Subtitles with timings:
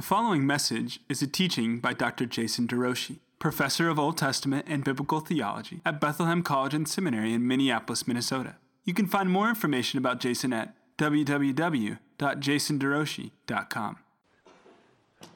[0.00, 2.24] The following message is a teaching by Dr.
[2.24, 7.46] Jason DeRouchie, professor of Old Testament and Biblical Theology at Bethlehem College and Seminary in
[7.46, 8.56] Minneapolis, Minnesota.
[8.86, 13.96] You can find more information about Jason at www.jasonderouchie.com.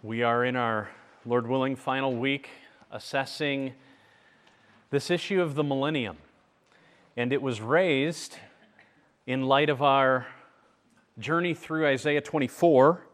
[0.03, 0.89] We are in our,
[1.27, 2.49] Lord willing, final week
[2.91, 3.75] assessing
[4.89, 6.17] this issue of the millennium.
[7.19, 8.39] And it was raised
[9.27, 10.27] in light of our
[11.19, 13.09] journey through Isaiah 24.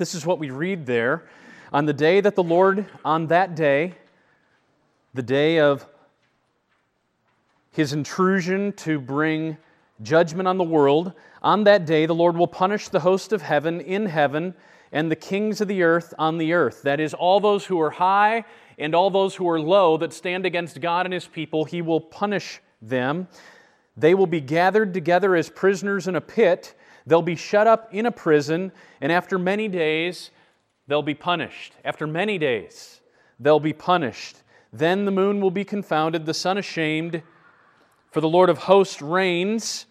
[0.00, 1.24] This is what we read there.
[1.74, 3.92] On the day that the Lord, on that day,
[5.12, 5.84] the day of
[7.72, 9.58] his intrusion to bring
[10.00, 13.78] judgment on the world, on that day the Lord will punish the host of heaven
[13.78, 14.54] in heaven
[14.90, 16.80] and the kings of the earth on the earth.
[16.80, 18.46] That is, all those who are high
[18.78, 22.00] and all those who are low that stand against God and his people, he will
[22.00, 23.28] punish them.
[23.98, 26.74] They will be gathered together as prisoners in a pit.
[27.10, 30.30] They'll be shut up in a prison, and after many days,
[30.86, 31.72] they'll be punished.
[31.84, 33.00] After many days,
[33.40, 34.36] they'll be punished.
[34.72, 37.24] Then the moon will be confounded, the sun ashamed,
[38.12, 39.86] for the Lord of hosts reigns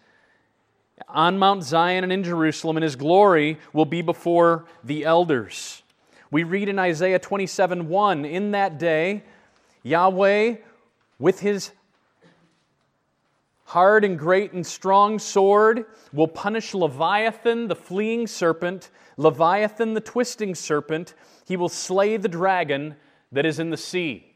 [1.10, 5.82] on Mount Zion and in Jerusalem, and his glory will be before the elders.
[6.30, 9.24] We read in Isaiah 27 1 In that day,
[9.82, 10.56] Yahweh,
[11.18, 11.72] with his
[13.70, 20.56] hard and great and strong sword, will punish Leviathan, the fleeing serpent, Leviathan, the twisting
[20.56, 21.14] serpent.
[21.46, 22.96] He will slay the dragon
[23.30, 24.34] that is in the sea.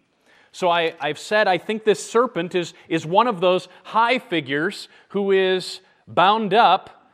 [0.52, 4.88] So I, have said I think this serpent is, is one of those high figures
[5.08, 7.10] who is bound up,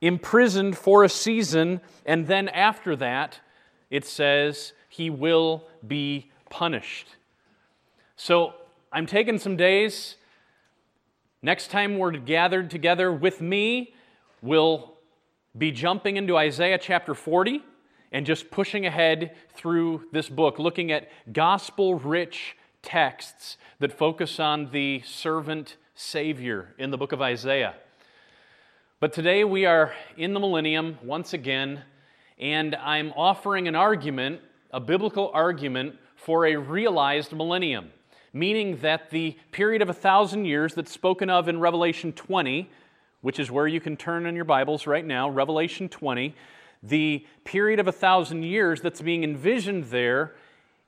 [0.00, 3.38] imprisoned for a season, and then after that,
[3.90, 7.16] it says he will be punished.
[8.16, 8.54] So
[8.90, 10.16] I'm taking some days.
[11.42, 13.94] Next time we're gathered together with me,
[14.42, 14.98] we'll
[15.56, 17.62] be jumping into Isaiah chapter 40
[18.12, 24.70] and just pushing ahead through this book, looking at gospel rich texts that focus on
[24.70, 27.74] the servant Savior in the book of Isaiah.
[29.00, 31.84] But today we are in the millennium once again,
[32.38, 34.42] and I'm offering an argument,
[34.72, 37.92] a biblical argument, for a realized millennium,
[38.32, 42.70] meaning that the period of a thousand years that's spoken of in Revelation 20,
[43.20, 46.34] which is where you can turn in your Bibles right now, Revelation 20,
[46.82, 50.34] the period of a thousand years that's being envisioned there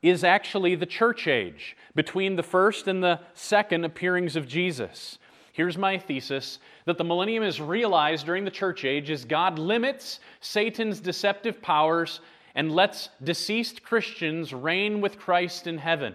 [0.02, 5.18] is actually the church age between the first and the second appearings of Jesus.
[5.52, 10.18] Here's my thesis that the millennium is realized during the church age as God limits
[10.40, 12.20] Satan's deceptive powers
[12.54, 16.14] and lets deceased Christians reign with Christ in heaven.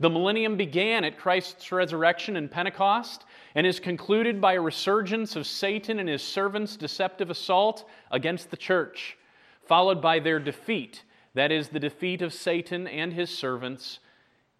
[0.00, 5.46] The millennium began at Christ's resurrection and Pentecost and is concluded by a resurgence of
[5.46, 9.18] Satan and his servants' deceptive assault against the church,
[9.66, 11.02] followed by their defeat
[11.38, 14.00] that is, the defeat of Satan and his servants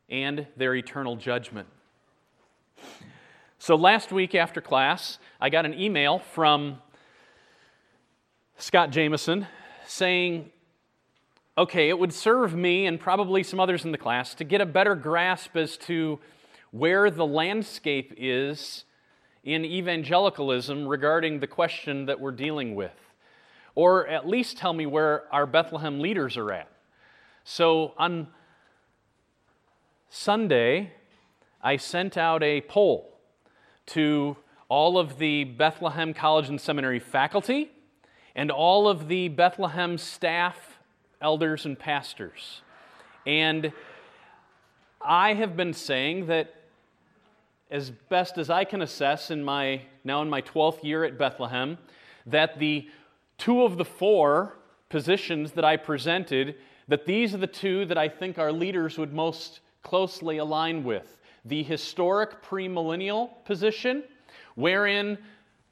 [0.08, 1.66] and their eternal judgment.
[3.58, 6.78] So last week after class, I got an email from
[8.58, 9.48] Scott Jameson
[9.86, 10.50] saying,
[11.58, 14.66] okay, it would serve me and probably some others in the class to get a
[14.66, 16.20] better grasp as to
[16.70, 18.84] where the landscape is
[19.42, 22.92] in evangelicalism regarding the question that we're dealing with.
[23.74, 26.68] Or at least tell me where our Bethlehem leaders are at.
[27.42, 28.28] So on
[30.10, 30.92] Sunday,
[31.60, 33.18] I sent out a poll
[33.86, 34.36] to
[34.68, 37.72] all of the Bethlehem College and Seminary faculty
[38.36, 40.77] and all of the Bethlehem staff,
[41.20, 42.62] elders, and pastors.
[43.26, 43.72] And
[45.00, 46.54] I have been saying that
[47.70, 51.76] as best as I can assess in my now in my 12th year at Bethlehem
[52.26, 52.88] that the
[53.36, 54.56] two of the four
[54.88, 56.56] positions that I presented
[56.88, 61.18] that these are the two that I think our leaders would most closely align with
[61.44, 64.02] the historic premillennial position,
[64.54, 65.18] wherein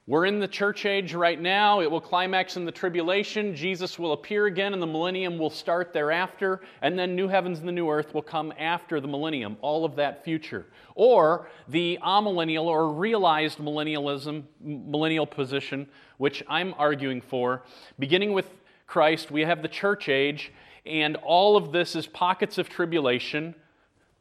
[0.07, 1.81] we're in the church age right now.
[1.81, 3.53] It will climax in the tribulation.
[3.53, 6.61] Jesus will appear again, and the millennium will start thereafter.
[6.81, 9.97] And then new heavens and the new earth will come after the millennium, all of
[9.97, 10.65] that future.
[10.95, 15.89] Or the amillennial or realized millennialism, millennial position,
[16.19, 17.63] which I'm arguing for.
[17.99, 18.49] Beginning with
[18.85, 20.53] Christ, we have the church age,
[20.85, 23.55] and all of this is pockets of tribulation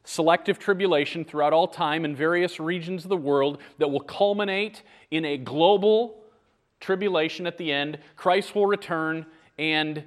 [0.06, 5.24] selective tribulation throughout all time in various regions of the world that will culminate in
[5.24, 6.22] a global
[6.80, 7.98] tribulation at the end.
[8.16, 9.26] Christ will return
[9.58, 10.04] and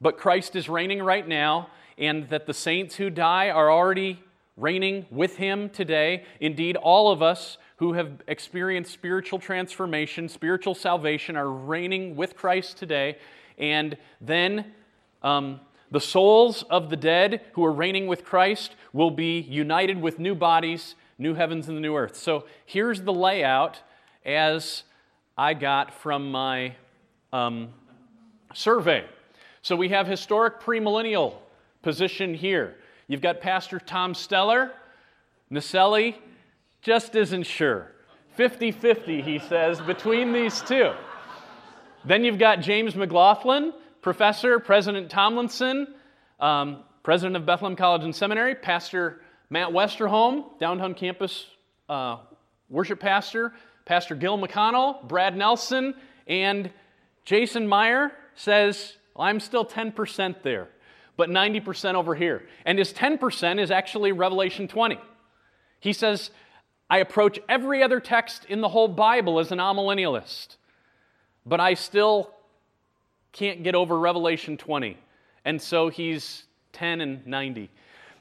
[0.00, 4.22] but Christ is reigning right now and that the saints who die are already
[4.56, 6.24] reigning with him today.
[6.40, 12.78] Indeed, all of us who have experienced spiritual transformation, spiritual salvation are reigning with Christ
[12.78, 13.18] today.
[13.58, 14.72] And then
[15.20, 15.58] Um,
[15.90, 20.34] the souls of the dead who are reigning with Christ will be united with new
[20.34, 22.16] bodies, new heavens and the new earth.
[22.16, 23.80] So here's the layout
[24.24, 24.84] as
[25.36, 26.74] I got from my
[27.32, 27.70] um,
[28.54, 29.04] survey.
[29.62, 31.34] So we have historic premillennial
[31.82, 32.76] position here.
[33.06, 34.72] You've got Pastor Tom Steller.
[35.50, 36.16] Naselli
[36.82, 37.92] just isn't sure.
[38.36, 40.92] 50 50, he says, between these two.
[42.04, 45.94] Then you've got James McLaughlin, professor, President Tomlinson,
[46.40, 51.46] um, president of Bethlehem College and Seminary, Pastor Matt Westerholm, downtown campus
[51.88, 52.18] uh,
[52.68, 53.54] worship pastor,
[53.84, 55.94] Pastor Gil McConnell, Brad Nelson,
[56.26, 56.70] and
[57.24, 60.68] Jason Meyer says, I'm still 10% there,
[61.16, 62.46] but 90% over here.
[62.66, 64.98] And his 10% is actually Revelation 20.
[65.80, 66.30] He says,
[66.90, 70.56] I approach every other text in the whole Bible as an amillennialist,
[71.44, 72.34] but I still
[73.38, 74.98] can't get over Revelation 20.
[75.44, 77.70] And so he's 10 and 90.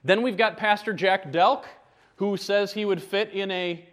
[0.03, 1.63] Then we've got Pastor Jack Delk,
[2.17, 3.83] who says he would fit in a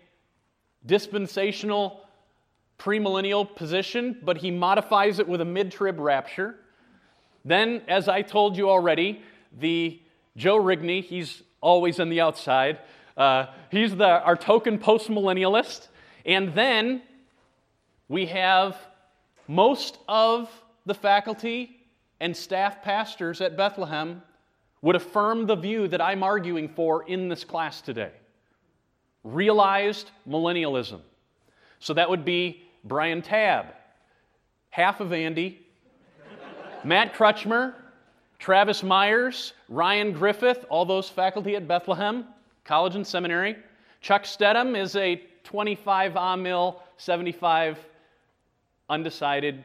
[0.85, 2.03] dispensational
[2.79, 6.56] premillennial position, but he modifies it with a mid trib rapture.
[7.43, 9.23] Then, as I told you already,
[9.59, 9.99] the
[10.37, 12.81] Joe Rigney, he's always on the outside.
[13.17, 15.88] Uh, he's the, our token postmillennialist.
[16.27, 17.00] And then
[18.09, 18.77] we have
[19.49, 20.50] most of
[20.87, 21.77] the faculty
[22.21, 24.23] and staff pastors at Bethlehem
[24.83, 28.13] would affirm the view that I'm arguing for in this class today
[29.25, 31.01] realized millennialism.
[31.81, 33.69] So that would be Brian Tabb,
[34.71, 35.61] half of Andy,
[36.85, 37.75] Matt Crutchmer,
[38.39, 42.27] Travis Myers, Ryan Griffith, all those faculty at Bethlehem
[42.65, 43.57] College and Seminary.
[44.01, 47.79] Chuck Steddom is a 25 amil, 75
[48.91, 49.65] undecided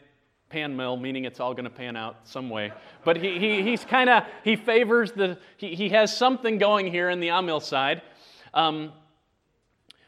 [0.49, 2.71] pan mill, meaning it's all going to pan out some way.
[3.03, 7.09] But he, he, he's kind of, he favors the, he, he has something going here
[7.09, 8.01] in the amil side.
[8.53, 8.91] Um,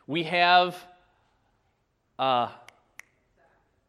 [0.07, 0.75] we have
[2.17, 2.49] uh,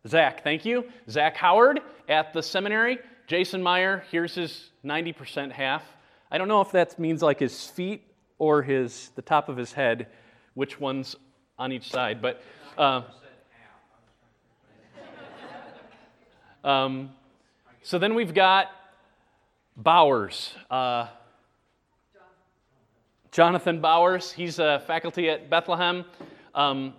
[0.06, 0.84] Zach, thank you.
[1.08, 2.98] Zach Howard at the seminary.
[3.26, 5.84] Jason Meyer, here's his 90% half.
[6.30, 8.02] I don't know if that means like his feet
[8.38, 10.08] or his, the top of his head,
[10.54, 11.14] which one's
[11.58, 12.20] on each side.
[12.20, 12.42] But
[12.76, 13.02] uh,
[16.64, 17.10] um,
[17.82, 18.70] so then we've got
[19.76, 20.54] Bowers.
[20.70, 21.08] Uh,
[23.32, 26.04] Jonathan Bowers, he's a faculty at Bethlehem.
[26.54, 26.92] Um,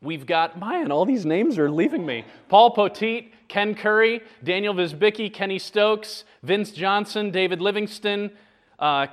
[0.00, 2.24] we've got, man, all these names are leaving me.
[2.48, 8.30] Paul Poteet, Ken Curry, Daniel Visbicki, Kenny Stokes, Vince Johnson, David Livingston,
[8.78, 9.08] uh,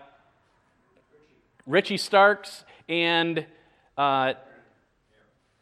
[1.65, 3.45] Richie Starks, and
[3.97, 4.33] uh,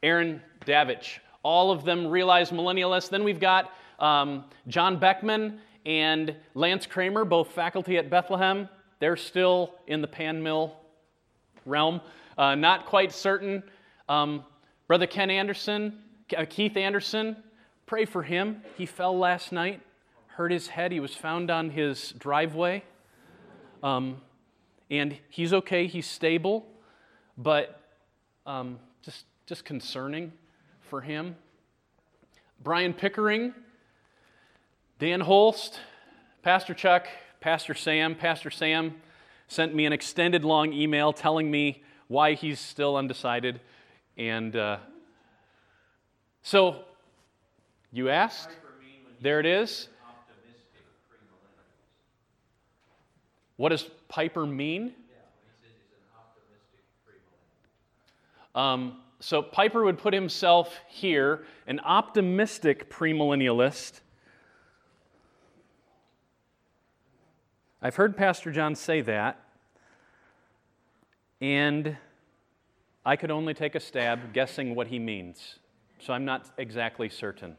[0.01, 1.19] Aaron Davich.
[1.43, 3.09] All of them realized millennialists.
[3.09, 8.69] Then we've got um, John Beckman and Lance Kramer, both faculty at Bethlehem.
[8.99, 10.77] They're still in the pan mill
[11.65, 12.01] realm.
[12.37, 13.63] Uh, not quite certain.
[14.07, 14.43] Um,
[14.87, 15.99] Brother Ken Anderson,
[16.35, 17.35] uh, Keith Anderson,
[17.85, 18.61] pray for him.
[18.77, 19.81] He fell last night,
[20.27, 20.91] hurt his head.
[20.91, 22.83] He was found on his driveway.
[23.81, 24.21] Um,
[24.89, 26.65] and he's okay, he's stable,
[27.37, 27.81] but
[28.45, 30.31] um, just, just concerning
[30.93, 31.35] for him.
[32.61, 33.55] Brian Pickering,
[34.99, 35.79] Dan Holst,
[36.43, 37.07] Pastor Chuck,
[37.39, 38.13] Pastor Sam.
[38.13, 39.01] Pastor Sam
[39.47, 43.59] sent me an extended long email telling me why he's still undecided.
[44.19, 44.77] And uh,
[46.43, 46.83] so
[47.91, 48.50] you asked,
[49.19, 49.89] there it is.
[53.57, 54.93] What does Piper mean?
[58.53, 64.01] Um, so Piper would put himself here, an optimistic premillennialist.
[67.82, 69.39] I've heard Pastor John say that,
[71.39, 71.96] and
[73.06, 75.58] I could only take a stab guessing what he means,
[76.00, 77.56] so I'm not exactly certain.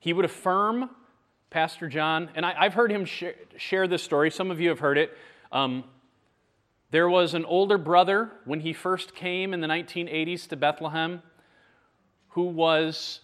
[0.00, 0.90] He would affirm
[1.48, 3.24] Pastor John, and I, have heard him sh-
[3.56, 4.30] share this story.
[4.30, 5.16] Some of you have heard it.
[5.50, 5.84] Um,
[6.90, 11.22] there was an older brother when he first came in the 1980s to Bethlehem
[12.28, 13.20] who was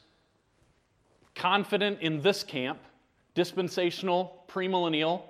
[1.35, 2.79] confident in this camp,
[3.35, 5.23] dispensational, premillennial,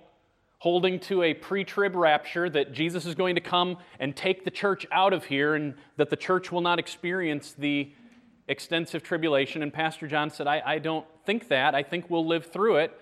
[0.58, 4.50] holding to a pre trib rapture that Jesus is going to come and take the
[4.50, 7.92] church out of here and that the church will not experience the
[8.48, 9.62] extensive tribulation.
[9.62, 11.74] And Pastor John said, I, I don't think that.
[11.74, 12.98] I think we'll live through it.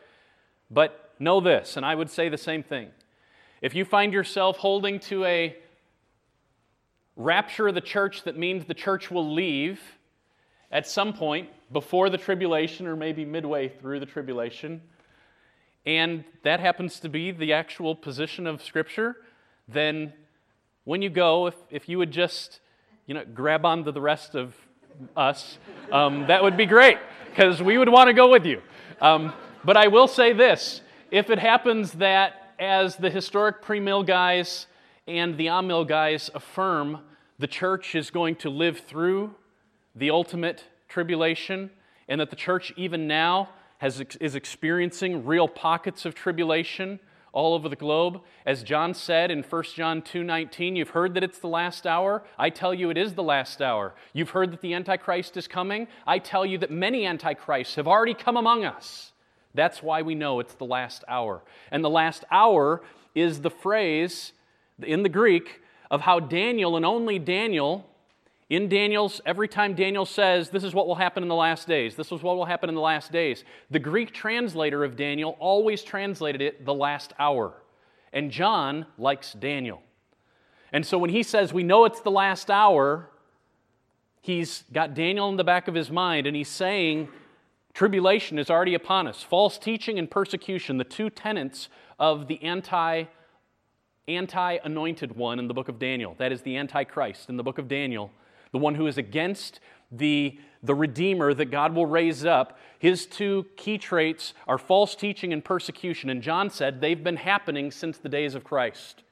[0.70, 2.88] But know this, and I would say the same thing.
[3.62, 5.56] If you find yourself holding to a
[7.14, 9.80] rapture of the church that means the church will leave
[10.72, 14.82] at some point before the tribulation or maybe midway through the tribulation,
[15.86, 19.16] and that happens to be the actual position of Scripture,
[19.68, 20.12] then
[20.82, 22.58] when you go, if, if you would just
[23.06, 24.56] you know, grab onto the rest of
[25.16, 25.58] us,
[25.92, 26.98] um, that would be great
[27.30, 28.60] because we would want to go with you.
[29.00, 29.32] Um,
[29.64, 30.80] but I will say this
[31.12, 34.68] if it happens that as the historic premill guys
[35.08, 37.00] and the amill guys affirm,
[37.40, 39.34] the church is going to live through
[39.96, 41.70] the ultimate tribulation,
[42.06, 47.00] and that the church, even now, has, is experiencing real pockets of tribulation
[47.32, 48.20] all over the globe.
[48.46, 52.22] As John said in 1 John 2:19, you've heard that it's the last hour.
[52.38, 53.92] I tell you it is the last hour.
[54.12, 55.88] You've heard that the antichrist is coming.
[56.06, 59.11] I tell you that many antichrists have already come among us.
[59.54, 61.42] That's why we know it's the last hour.
[61.70, 62.82] And the last hour
[63.14, 64.32] is the phrase
[64.82, 67.86] in the Greek of how Daniel and only Daniel
[68.52, 71.96] in Daniel's, every time Daniel says, This is what will happen in the last days,
[71.96, 75.82] this is what will happen in the last days, the Greek translator of Daniel always
[75.82, 77.54] translated it the last hour.
[78.12, 79.80] And John likes Daniel.
[80.70, 83.08] And so when he says, We know it's the last hour,
[84.20, 87.08] he's got Daniel in the back of his mind and he's saying,
[87.74, 89.22] Tribulation is already upon us.
[89.22, 93.04] False teaching and persecution, the two tenets of the anti
[94.08, 96.14] anti anointed one in the book of Daniel.
[96.18, 98.10] That is the Antichrist in the book of Daniel
[98.52, 99.58] the one who is against
[99.90, 102.58] the, the Redeemer that God will raise up.
[102.78, 106.08] His two key traits are false teaching and persecution.
[106.10, 109.02] And John said they've been happening since the days of Christ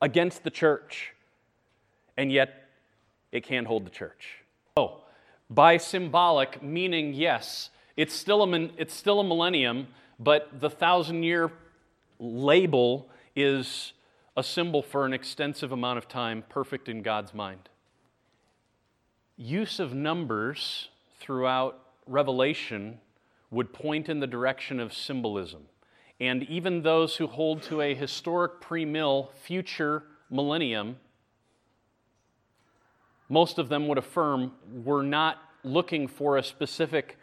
[0.00, 1.12] against the church.
[2.16, 2.68] And yet,
[3.32, 4.38] it can't hold the church.
[4.76, 5.02] Oh,
[5.50, 11.50] by symbolic, meaning yes, it's still a, it's still a millennium, but the thousand year
[12.18, 13.92] label is
[14.36, 17.68] a symbol for an extensive amount of time, perfect in God's mind
[19.36, 23.00] use of numbers throughout Revelation
[23.50, 25.62] would point in the direction of symbolism.
[26.20, 30.96] And even those who hold to a historic pre mill future millennium,
[33.28, 34.52] most of them would affirm
[34.84, 37.18] we're not looking for a specific,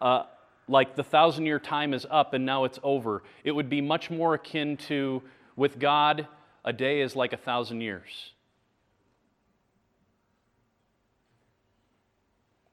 [0.00, 0.24] uh,
[0.68, 3.22] like the thousand year time is up and now it's over.
[3.44, 5.22] It would be much more akin to,
[5.56, 6.26] with God,
[6.64, 8.32] a day is like a thousand years.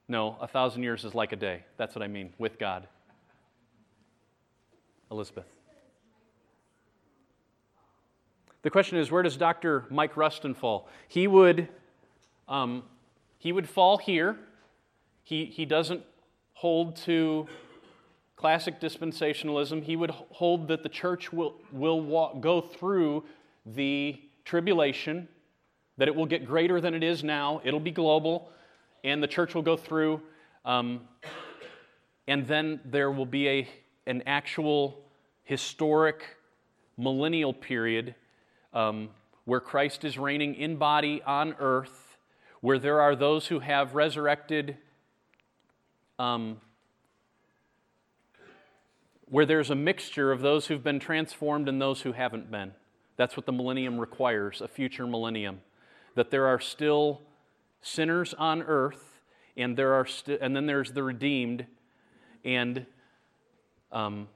[0.07, 1.63] No, a thousand years is like a day.
[1.75, 2.87] That's what I mean with God.
[5.11, 5.45] Elizabeth.
[8.61, 9.85] The question is, where does Dr.
[9.89, 10.89] Mike Rusten fall?
[11.07, 11.69] He would,
[12.47, 12.83] um,
[13.37, 14.37] he would fall here.
[15.23, 16.03] He, he doesn't
[16.57, 17.45] hold to
[18.35, 19.83] classic dispensationalism.
[19.83, 23.25] He would hold that the church will, will walk, go through
[23.63, 25.27] the tribulation,
[25.97, 28.49] that it will get greater than it is now, it'll be global,
[29.03, 30.19] and the church will go through,
[30.65, 31.01] um,
[32.27, 33.67] and then there will be a,
[34.07, 35.05] an actual
[35.43, 36.23] historic
[36.97, 38.15] millennial period
[38.73, 39.09] um,
[39.45, 42.17] where Christ is reigning in body on earth,
[42.61, 44.75] where there are those who have resurrected,
[46.19, 46.57] um,
[49.29, 52.73] where there's a mixture of those who've been transformed and those who haven't been.
[53.17, 55.61] That's what the millennium requires, a future millennium.
[56.15, 57.21] That there are still
[57.81, 59.19] sinners on earth,
[59.55, 61.65] and, there are st- and then there's the redeemed.
[62.45, 62.85] And
[63.91, 64.27] um,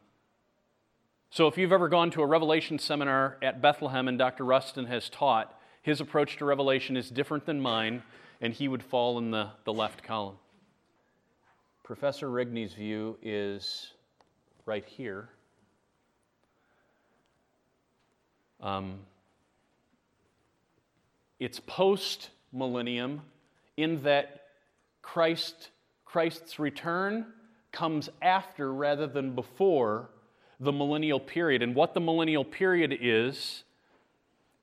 [1.30, 4.44] so, if you've ever gone to a Revelation seminar at Bethlehem and Dr.
[4.44, 8.04] Rusten has taught, his approach to Revelation is different than mine,
[8.42, 10.36] and he would fall in the, the left column.
[11.92, 13.92] Professor Rigney's view is
[14.66, 15.28] right here.
[18.62, 19.00] Um,
[21.38, 23.24] it's post millennium
[23.76, 24.44] in that
[25.02, 25.72] Christ,
[26.06, 27.26] Christ's return
[27.74, 30.12] comes after rather than before
[30.62, 31.62] the millennial period.
[31.62, 33.64] And what the millennial period is,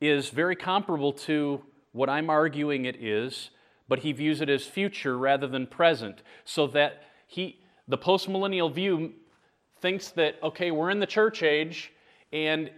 [0.00, 1.60] is very comparable to
[1.92, 3.50] what I'm arguing it is,
[3.86, 6.22] but he views it as future rather than present.
[6.46, 9.12] So that he, the postmillennial view
[9.80, 11.92] thinks that, okay, we're in the church age
[12.32, 12.70] and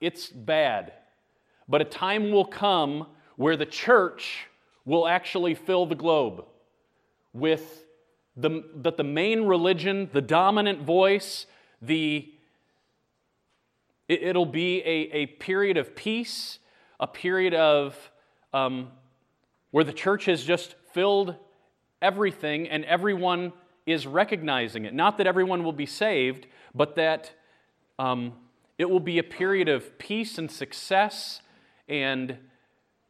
[0.00, 0.92] it's bad.
[1.68, 4.46] But a time will come where the church
[4.84, 6.44] will actually fill the globe
[7.32, 7.84] with
[8.36, 11.46] the, that the main religion, the dominant voice,
[11.80, 12.28] the
[14.08, 16.58] it, will be a, a period of peace,
[17.00, 17.96] a period of
[18.52, 18.88] um,
[19.70, 21.34] where the church has just filled
[22.02, 23.52] everything and everyone
[23.86, 24.94] is recognizing it.
[24.94, 27.32] Not that everyone will be saved, but that
[27.98, 28.32] um,
[28.78, 31.40] it will be a period of peace and success
[31.88, 32.38] and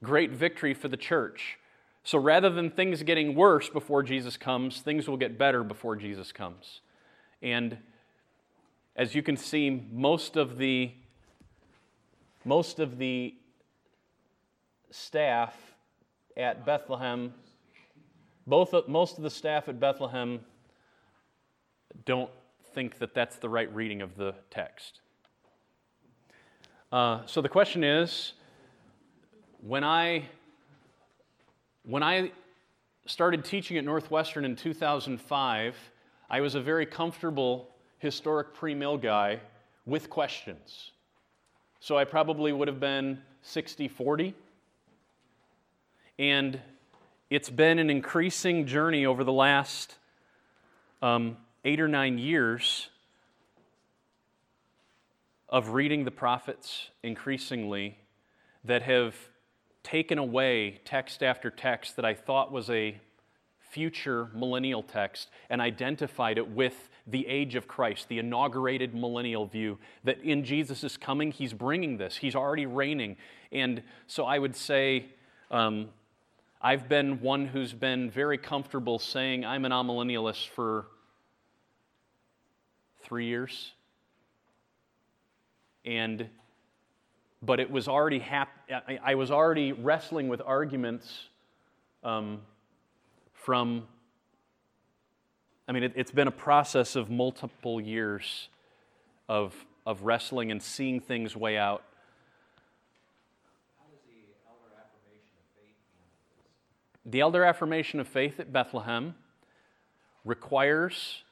[0.03, 1.59] great victory for the church.
[2.05, 6.33] So rather than things getting worse before Jesus comes, things will get better before Jesus
[6.33, 6.81] comes.
[7.41, 7.79] And
[8.97, 10.93] as you can see, most of the
[12.45, 13.35] most of the
[14.91, 15.55] staff
[16.37, 17.33] at Bethlehem,
[18.49, 20.41] both most of the staff at Bethlehem
[22.05, 22.31] don't
[22.75, 25.01] think that that's the right reading of the text.
[26.91, 28.35] Uh, so the question is,
[29.61, 30.25] when I
[31.85, 32.31] when I
[33.07, 35.77] started teaching at Northwestern in 2005,
[36.31, 37.69] I was a very comfortable
[37.99, 39.41] historic pre-mill guy
[39.85, 40.93] with questions.
[41.81, 44.35] So I probably would have been 60 40.
[46.19, 46.61] And
[47.31, 49.97] it's been an increasing journey over the last
[51.01, 52.89] um, eight or nine years
[55.49, 57.99] of reading the prophets increasingly
[58.65, 59.15] that have
[59.83, 62.97] taken away text after text that I thought was a
[63.71, 69.79] future millennial text and identified it with the age of Christ, the inaugurated millennial view
[70.05, 72.17] that in Jesus' coming, he's bringing this.
[72.17, 73.17] He's already reigning.
[73.51, 75.07] And so I would say,
[75.51, 75.89] um,
[76.61, 80.87] I've been one who's been very comfortable saying I'm an amillennialist for
[83.13, 83.73] three years.
[85.85, 86.31] And
[87.43, 88.71] but it was already hap-
[89.05, 91.29] I was already wrestling with arguments
[92.03, 92.41] um,
[93.35, 93.87] from
[95.69, 98.49] I mean, it, has been a process of multiple years
[99.29, 99.55] of,
[99.85, 101.85] of wrestling and seeing things way out.
[107.05, 109.17] The elder affirmation of faith at Bethlehem
[110.25, 111.25] requires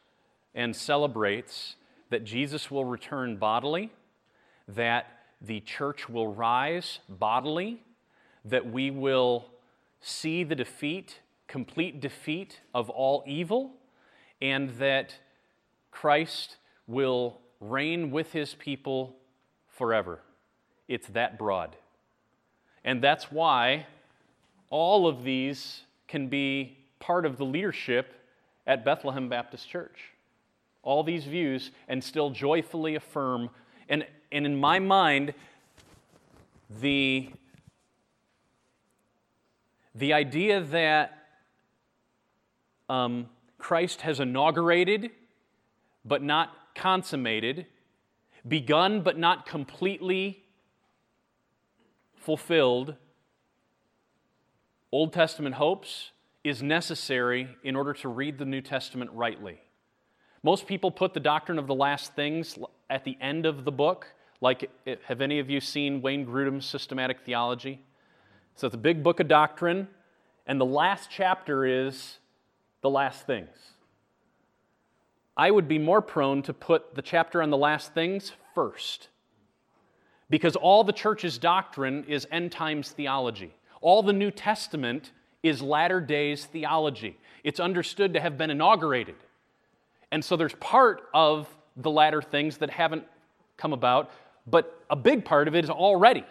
[0.54, 1.76] and celebrates
[2.10, 3.90] that Jesus will return bodily,
[4.68, 5.06] that
[5.40, 7.82] the church will rise bodily,
[8.44, 9.46] that we will
[10.00, 13.72] see the defeat, complete defeat of all evil,
[14.40, 15.14] and that
[15.90, 19.16] Christ will reign with his people
[19.68, 20.20] forever.
[20.88, 21.76] It's that broad.
[22.84, 23.86] And that's why
[24.70, 28.14] all of these can be part of the leadership
[28.66, 30.12] at Bethlehem Baptist Church.
[30.82, 33.50] All these views and still joyfully affirm.
[33.88, 35.34] And, and in my mind,
[36.80, 37.30] the,
[39.94, 41.16] the idea that
[42.88, 45.10] um, Christ has inaugurated
[46.04, 47.66] but not consummated,
[48.46, 50.44] begun but not completely
[52.16, 52.94] fulfilled,
[54.92, 56.10] Old Testament hopes
[56.42, 59.60] is necessary in order to read the New Testament rightly.
[60.42, 64.06] Most people put the doctrine of the last things at the end of the book.
[64.40, 64.70] Like,
[65.04, 67.82] have any of you seen Wayne Grudem's systematic theology?
[68.54, 69.88] So it's a big book of doctrine,
[70.46, 72.18] and the last chapter is
[72.80, 73.48] the last things.
[75.36, 79.08] I would be more prone to put the chapter on the last things first.
[80.30, 83.54] Because all the church's doctrine is end times theology.
[83.80, 87.18] All the New Testament is latter days theology.
[87.44, 89.16] It's understood to have been inaugurated.
[90.12, 93.04] And so there's part of the latter things that haven't
[93.56, 94.10] come about,
[94.46, 96.24] but a big part of it is already,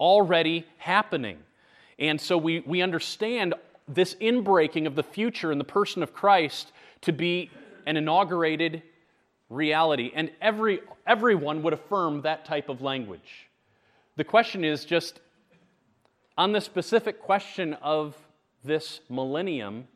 [0.00, 1.38] already happening.
[1.98, 3.54] And so we, we understand
[3.88, 7.50] this inbreaking of the future in the person of Christ to be
[7.86, 8.82] an inaugurated
[9.48, 10.10] reality.
[10.14, 13.48] And every, everyone would affirm that type of language.
[14.16, 15.20] The question is just
[16.36, 18.16] on the specific question of
[18.64, 19.86] this millennium,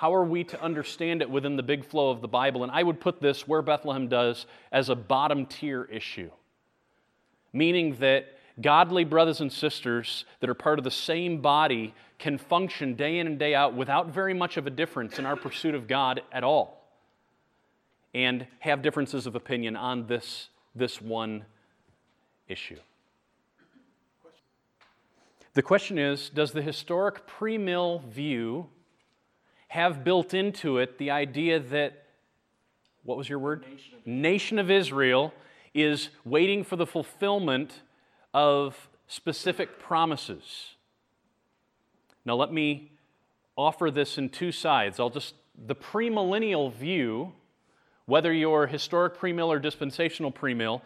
[0.00, 2.62] how are we to understand it within the big flow of the Bible?
[2.62, 6.30] And I would put this where Bethlehem does as a bottom tier issue,
[7.52, 12.94] meaning that godly brothers and sisters that are part of the same body can function
[12.94, 15.86] day in and day out without very much of a difference in our pursuit of
[15.86, 16.82] God at all
[18.14, 21.44] and have differences of opinion on this, this one
[22.48, 22.78] issue.
[25.52, 28.70] The question is Does the historic pre mill view
[29.70, 32.02] have built into it the idea that,
[33.04, 33.62] what was your word?
[33.62, 35.32] Nation of, Nation of Israel
[35.72, 37.82] is waiting for the fulfillment
[38.34, 40.74] of specific promises.
[42.24, 42.90] Now, let me
[43.56, 44.98] offer this in two sides.
[44.98, 47.32] I'll just, the premillennial view,
[48.06, 50.82] whether you're historic premill or dispensational premill,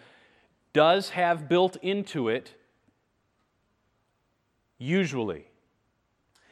[0.75, 2.53] does have built into it,
[4.77, 5.47] usually,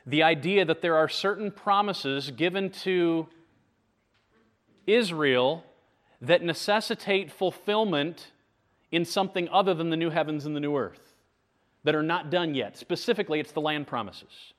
[0.06, 3.28] the idea that there are certain promises given to
[4.86, 5.64] Israel
[6.20, 8.32] that necessitate fulfillment
[8.90, 11.14] in something other than the new heavens and the new earth
[11.84, 12.76] that are not done yet.
[12.76, 14.52] Specifically, it's the land promises.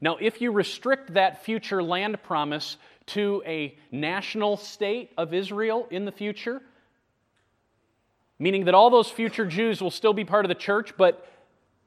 [0.00, 6.04] Now, if you restrict that future land promise to a national state of Israel in
[6.04, 6.62] the future,
[8.38, 11.26] meaning that all those future Jews will still be part of the church, but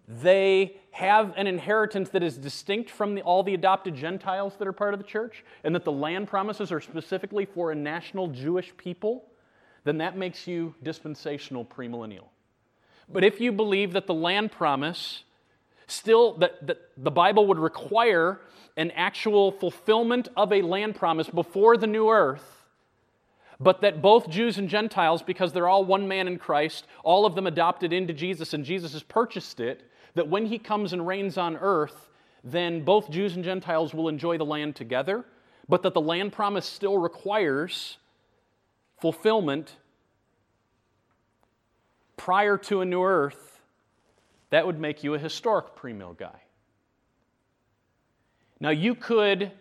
[0.08, 4.74] they have an inheritance that is distinct from the, all the adopted Gentiles that are
[4.74, 8.76] part of the church, and that the land promises are specifically for a national Jewish
[8.78, 9.26] people,
[9.84, 12.26] then that makes you dispensational premillennial.
[13.10, 15.24] But if you believe that the land promise
[15.88, 18.42] still, that, that the Bible would require
[18.76, 22.66] an actual fulfillment of a land promise before the new earth,
[23.60, 27.36] but that both Jews and Gentiles, because they're all one man in Christ, all of
[27.36, 29.87] them adopted into Jesus and Jesus has purchased it,
[30.18, 32.10] that when he comes and reigns on earth,
[32.44, 35.26] then both Jews and Gentiles will enjoy the land together,
[35.70, 37.98] but that the land promise still requires
[39.00, 39.76] fulfillment
[42.16, 43.62] prior to a new earth,
[44.50, 46.42] that would make you a historic premill guy.
[48.60, 49.52] Now, you could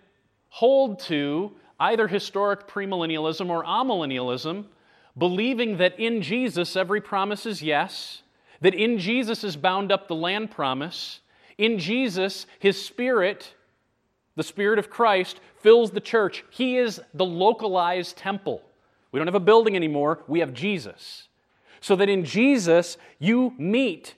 [0.49, 4.65] hold to either historic premillennialism or amillennialism,
[5.19, 8.23] believing that in Jesus every promise is yes,
[8.61, 11.21] that in Jesus is bound up the land promise.
[11.59, 13.55] In Jesus, his spirit,
[14.35, 16.45] the spirit of Christ, fills the church.
[16.51, 18.63] He is the localized temple.
[19.13, 21.29] We don't have a building anymore, we have Jesus.
[21.81, 24.15] So that in Jesus, you meet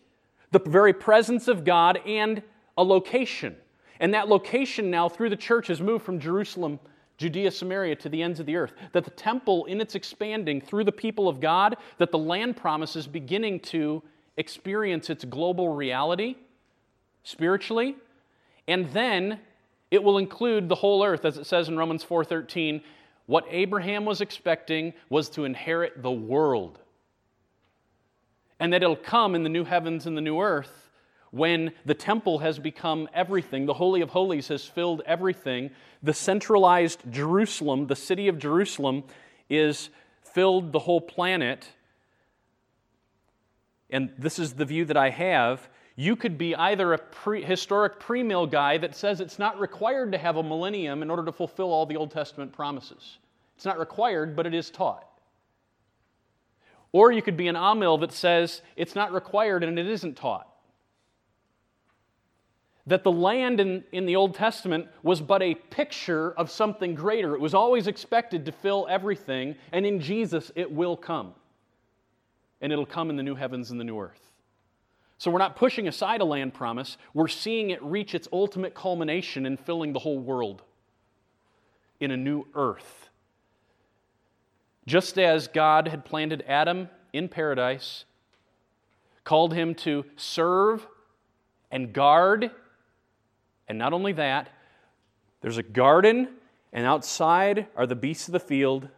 [0.51, 2.43] the very presence of God and
[2.77, 3.57] a location.
[4.01, 6.79] And that location now, through the church, has moved from Jerusalem
[7.19, 8.73] Judea, Samaria, to the ends of the earth.
[8.93, 12.95] That the temple, in its expanding through the people of God, that the land promise
[12.95, 14.03] is beginning to
[14.39, 16.37] experience its global reality
[17.23, 17.97] spiritually,
[18.67, 19.41] and then
[19.91, 22.83] it will include the whole earth, as it says in Romans 4:13.
[23.27, 26.79] What Abraham was expecting was to inherit the world.
[28.59, 30.89] And that it'll come in the new heavens and the new earth
[31.31, 35.71] when the temple has become everything, the Holy of Holies has filled everything,
[36.03, 39.05] the centralized Jerusalem, the city of Jerusalem,
[39.51, 39.91] is
[40.23, 41.69] filled the whole planet
[43.91, 47.99] and this is the view that I have, you could be either a pre- historic
[47.99, 51.73] premill guy that says it's not required to have a millennium in order to fulfill
[51.73, 53.19] all the Old Testament promises.
[53.57, 55.05] It's not required, but it is taught.
[56.93, 60.49] Or you could be an amill that says it's not required and it isn't taught.
[62.87, 67.35] That the land in, in the Old Testament was but a picture of something greater.
[67.35, 71.35] It was always expected to fill everything, and in Jesus it will come
[72.61, 74.33] and it'll come in the new heavens and the new earth.
[75.19, 79.47] So we're not pushing aside a land promise, we're seeing it reach its ultimate culmination
[79.47, 80.63] in filling the whole world
[81.99, 83.09] in a new earth.
[84.87, 88.05] Just as God had planted Adam in paradise,
[89.25, 90.87] called him to serve
[91.71, 92.51] and guard,
[93.69, 94.49] and not only that,
[95.41, 96.29] there's a garden,
[96.73, 98.89] and outside are the beasts of the field.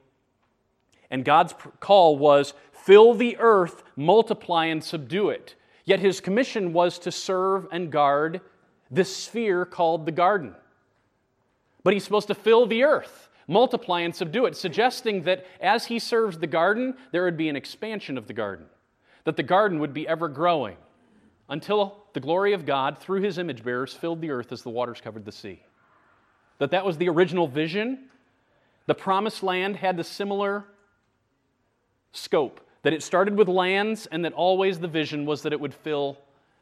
[1.10, 5.54] And God's call was Fill the earth, multiply and subdue it.
[5.84, 8.40] Yet his commission was to serve and guard
[8.90, 10.54] this sphere called the garden.
[11.82, 15.98] But he's supposed to fill the earth, multiply and subdue it, suggesting that as he
[15.98, 18.66] serves the garden, there would be an expansion of the garden,
[19.24, 20.76] that the garden would be ever growing
[21.48, 25.00] until the glory of God through his image bearers filled the earth as the waters
[25.00, 25.62] covered the sea.
[26.58, 28.10] That that was the original vision.
[28.86, 30.64] The promised land had the similar
[32.12, 35.74] scope that it started with lands and that always the vision was that it would
[35.74, 36.18] fill,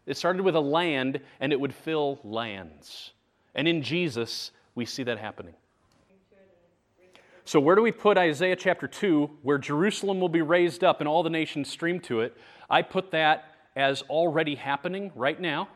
[0.07, 3.13] it started with a land and it would fill lands.
[3.55, 5.55] And in Jesus, we see that happening.
[7.45, 11.09] So, where do we put Isaiah chapter 2, where Jerusalem will be raised up and
[11.09, 12.37] all the nations stream to it?
[12.69, 15.69] I put that as already happening right now.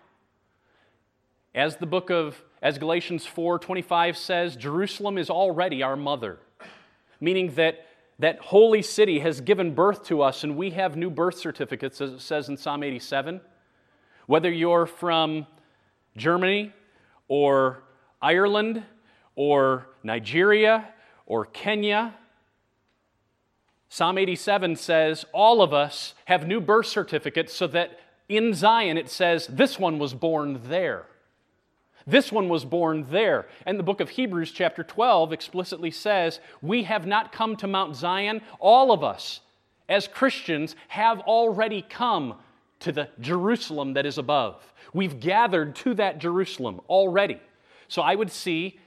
[1.55, 6.40] As the book of, as Galatians 4 25 says, Jerusalem is already our mother,
[7.20, 7.87] meaning that
[8.23, 12.13] that holy city has given birth to us, and we have new birth certificates, as
[12.13, 13.41] it says in Psalm 87.
[14.27, 15.45] Whether you're from
[16.17, 16.73] Germany
[17.27, 17.83] or
[18.23, 18.85] Ireland
[19.35, 20.89] or Nigeria
[21.27, 22.15] or Kenya,
[23.89, 29.11] Psalm 87 says all of us have new birth certificates so that in Zion it
[29.11, 31.07] says this one was born there.
[32.07, 33.47] This one was born there.
[33.67, 37.97] And the book of Hebrews, chapter 12, explicitly says, We have not come to Mount
[37.97, 38.43] Zion.
[38.59, 39.41] All of us,
[39.88, 42.37] as Christians, have already come
[42.81, 44.73] to the Jerusalem that is above.
[44.93, 47.41] We've gathered to that Jerusalem already.
[47.88, 48.79] So I would see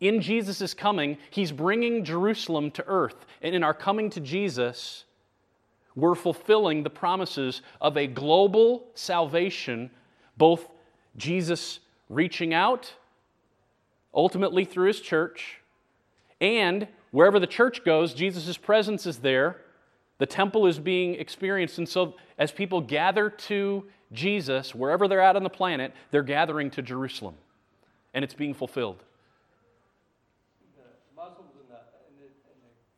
[0.00, 3.26] in Jesus' coming, he's bringing Jerusalem to earth.
[3.42, 5.04] And in our coming to Jesus,
[5.94, 9.90] we're fulfilling the promises of a global salvation,
[10.38, 10.68] both
[11.16, 12.92] Jesus reaching out,
[14.12, 15.60] ultimately through his church,
[16.42, 19.62] and wherever the church goes, Jesus' presence is there
[20.18, 21.78] The temple is being experienced.
[21.78, 26.70] And so, as people gather to Jesus, wherever they're at on the planet, they're gathering
[26.72, 27.36] to Jerusalem.
[28.12, 29.02] And it's being fulfilled.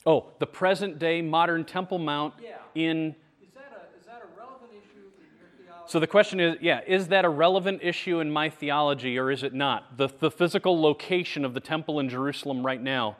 [0.04, 2.56] Oh, the present day modern Temple Mount Yeah.
[2.74, 3.14] in.
[3.40, 5.81] Is that a, is that a relevant issue in your theology?
[5.92, 9.42] So the question is yeah, is that a relevant issue in my theology or is
[9.42, 9.98] it not?
[9.98, 13.18] The, the physical location of the temple in Jerusalem right now.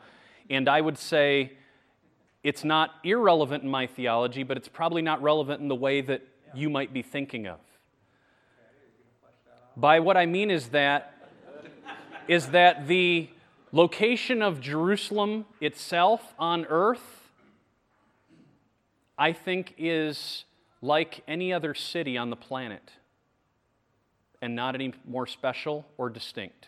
[0.49, 1.51] And I would say
[2.43, 6.23] it's not irrelevant in my theology, but it's probably not relevant in the way that
[6.55, 7.59] you might be thinking of.
[9.77, 11.13] By what I mean is that
[12.27, 13.29] is that the
[13.71, 17.29] location of Jerusalem itself on earth
[19.15, 20.45] I think is
[20.83, 22.91] like any other city on the planet
[24.41, 26.67] and not any more special or distinct.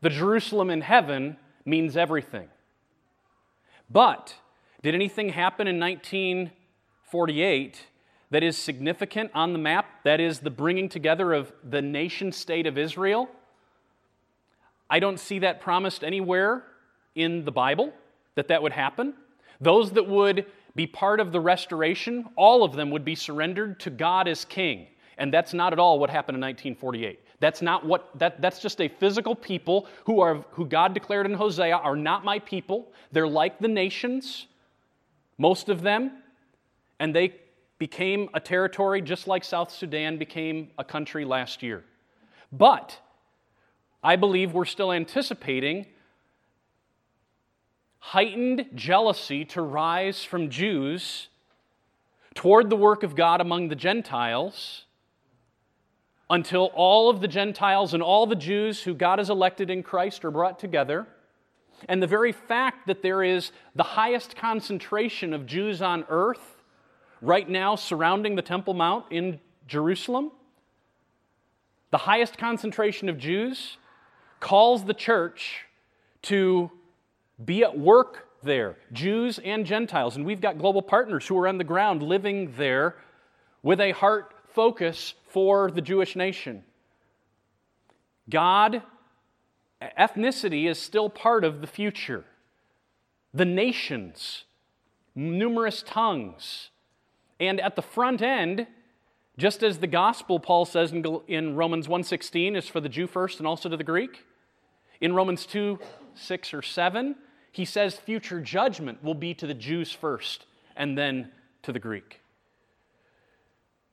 [0.00, 2.48] The Jerusalem in heaven means everything.
[3.90, 4.34] But
[4.82, 7.86] did anything happen in 1948
[8.30, 10.04] that is significant on the map?
[10.04, 13.28] That is the bringing together of the nation state of Israel?
[14.88, 16.64] I don't see that promised anywhere
[17.14, 17.92] in the Bible
[18.36, 19.12] that that would happen.
[19.60, 23.90] Those that would be part of the restoration, all of them would be surrendered to
[23.90, 24.88] God as king.
[25.18, 27.20] And that's not at all what happened in 1948.
[27.40, 31.34] That's not what that, that's just a physical people who are who God declared in
[31.34, 32.92] Hosea are not my people.
[33.12, 34.46] They're like the nations,
[35.38, 36.22] most of them,
[36.98, 37.34] and they
[37.78, 41.84] became a territory just like South Sudan became a country last year.
[42.50, 42.98] But
[44.02, 45.86] I believe we're still anticipating
[48.08, 51.28] heightened jealousy to rise from Jews
[52.34, 54.84] toward the work of God among the Gentiles
[56.28, 60.22] until all of the Gentiles and all the Jews who God has elected in Christ
[60.22, 61.06] are brought together.
[61.88, 66.62] And the very fact that there is the highest concentration of Jews on earth
[67.22, 70.30] right now surrounding the Temple Mount in Jerusalem,
[71.90, 73.78] the highest concentration of Jews
[74.40, 75.64] calls the church
[76.22, 76.70] to
[77.42, 80.16] be at work there, Jews and Gentiles.
[80.16, 82.96] And we've got global partners who are on the ground living there
[83.62, 86.62] with a heart focus for the Jewish nation.
[88.28, 88.82] God,
[89.98, 92.24] ethnicity is still part of the future.
[93.32, 94.44] The nations,
[95.14, 96.70] numerous tongues.
[97.40, 98.66] And at the front end,
[99.36, 103.38] just as the gospel, Paul says in, in Romans 1.16, is for the Jew first
[103.38, 104.24] and also to the Greek,
[105.00, 105.78] in Romans 2,
[106.14, 107.16] 6 or 7,
[107.54, 111.30] he says future judgment will be to the Jews first and then
[111.62, 112.20] to the Greek.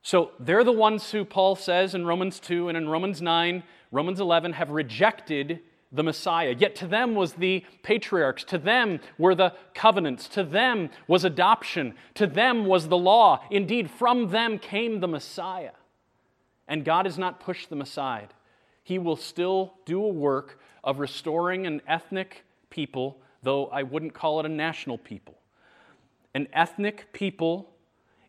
[0.02, 4.20] So they're the ones who Paul says in Romans 2 and in Romans 9, Romans
[4.20, 5.60] 11 have rejected
[5.92, 6.56] the Messiah.
[6.58, 11.94] Yet to them was the patriarchs, to them were the covenants, to them was adoption,
[12.16, 13.44] to them was the law.
[13.52, 15.74] Indeed, from them came the Messiah.
[16.68, 18.34] And God has not pushed them aside.
[18.82, 24.40] He will still do a work of restoring an ethnic people, though I wouldn't call
[24.40, 25.36] it a national people.
[26.34, 27.70] An ethnic people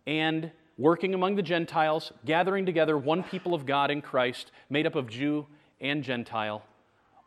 [0.06, 4.94] and working among the Gentiles, gathering together one people of God in Christ, made up
[4.94, 5.46] of Jew
[5.80, 6.62] and Gentile.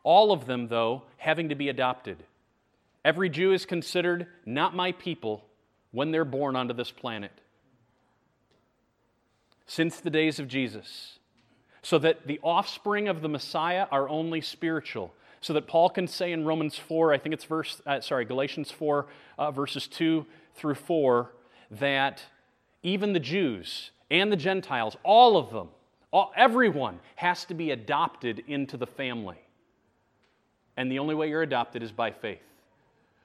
[0.02, 2.18] All of them, though, having to be adopted.
[3.04, 5.44] Every Jew is considered not my people
[5.92, 7.32] when they're born onto this planet.
[9.66, 11.18] Since the days of Jesus.
[11.82, 15.14] So that the offspring of the Messiah are only spiritual.
[15.40, 18.70] So that Paul can say in Romans 4, I think it's verse, uh, sorry, Galatians
[18.70, 19.06] 4,
[19.38, 21.30] uh, verses 2 through 4,
[21.70, 22.22] that
[22.82, 25.68] even the Jews and the Gentiles, all of them,
[26.10, 29.38] all, everyone has to be adopted into the family.
[30.76, 32.42] And the only way you're adopted is by faith.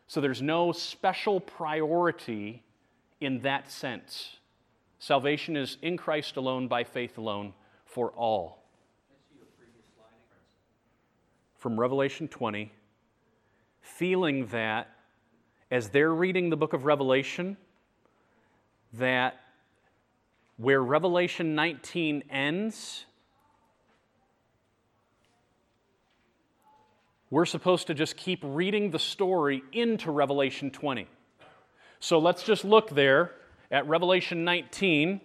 [0.07, 2.63] So there's no special priority
[3.19, 4.37] in that sense.
[4.99, 7.53] Salvation is in Christ alone, by faith alone,
[7.85, 8.60] for all.
[11.61, 12.71] From Revelation 20,
[13.81, 14.89] feeling that
[15.69, 17.55] as they're reading the book of Revelation,
[18.93, 19.39] that
[20.57, 23.05] where Revelation 19 ends,
[27.29, 31.07] we're supposed to just keep reading the story into Revelation 20.
[31.99, 33.33] So let's just look there
[33.69, 35.21] at Revelation 19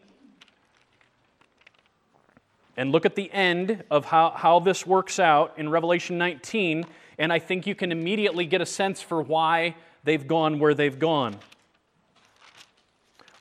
[2.76, 6.84] and look at the end of how, how this works out in Revelation 19,
[7.18, 10.98] and I think you can immediately get a sense for why they've gone where they've
[10.98, 11.36] gone.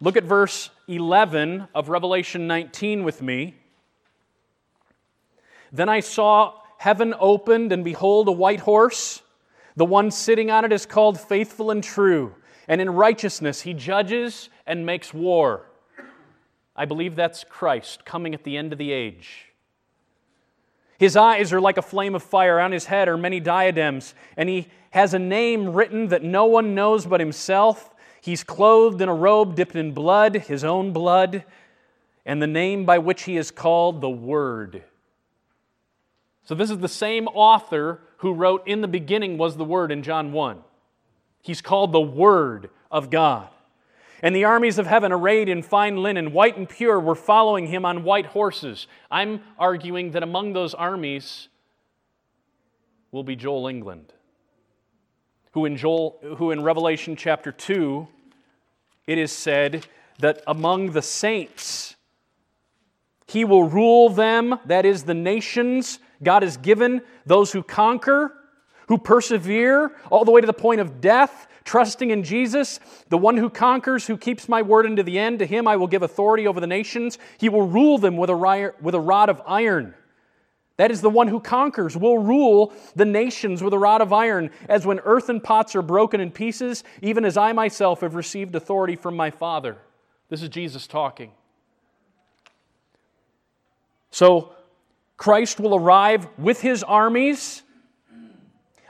[0.01, 3.55] Look at verse 11 of Revelation 19 with me.
[5.71, 9.21] Then I saw heaven opened, and behold, a white horse.
[9.75, 12.33] The one sitting on it is called Faithful and True,
[12.67, 15.65] and in righteousness he judges and makes war.
[16.75, 19.53] I believe that's Christ coming at the end of the age.
[20.97, 24.47] His eyes are like a flame of fire, on his head are many diadems, and
[24.47, 27.93] he has a name written that no one knows but himself.
[28.21, 31.43] He's clothed in a robe dipped in blood, his own blood,
[32.25, 34.83] and the name by which he is called the Word.
[36.45, 40.01] So, this is the same author who wrote, In the beginning was the Word in
[40.01, 40.63] John 1.
[41.41, 43.49] He's called the Word of God.
[44.25, 47.85] And the armies of heaven, arrayed in fine linen, white and pure, were following him
[47.85, 48.87] on white horses.
[49.11, 51.47] I'm arguing that among those armies
[53.11, 54.13] will be Joel England,
[55.51, 58.07] who in, Joel, who in Revelation chapter 2,
[59.05, 59.85] it is said
[60.17, 61.95] that among the saints,
[63.27, 68.33] he will rule them, that is, the nations God has given, those who conquer,
[68.87, 73.37] who persevere all the way to the point of death trusting in Jesus, the one
[73.37, 76.47] who conquers, who keeps my word unto the end, to him I will give authority
[76.47, 77.17] over the nations.
[77.39, 79.95] He will rule them with a, with a rod of iron.
[80.77, 84.51] That is the one who conquers, will rule the nations with a rod of iron,
[84.69, 88.95] as when earthen pots are broken in pieces, even as I myself have received authority
[88.95, 89.77] from my Father.
[90.29, 91.31] This is Jesus talking.
[94.11, 94.53] So,
[95.17, 97.63] Christ will arrive with his armies.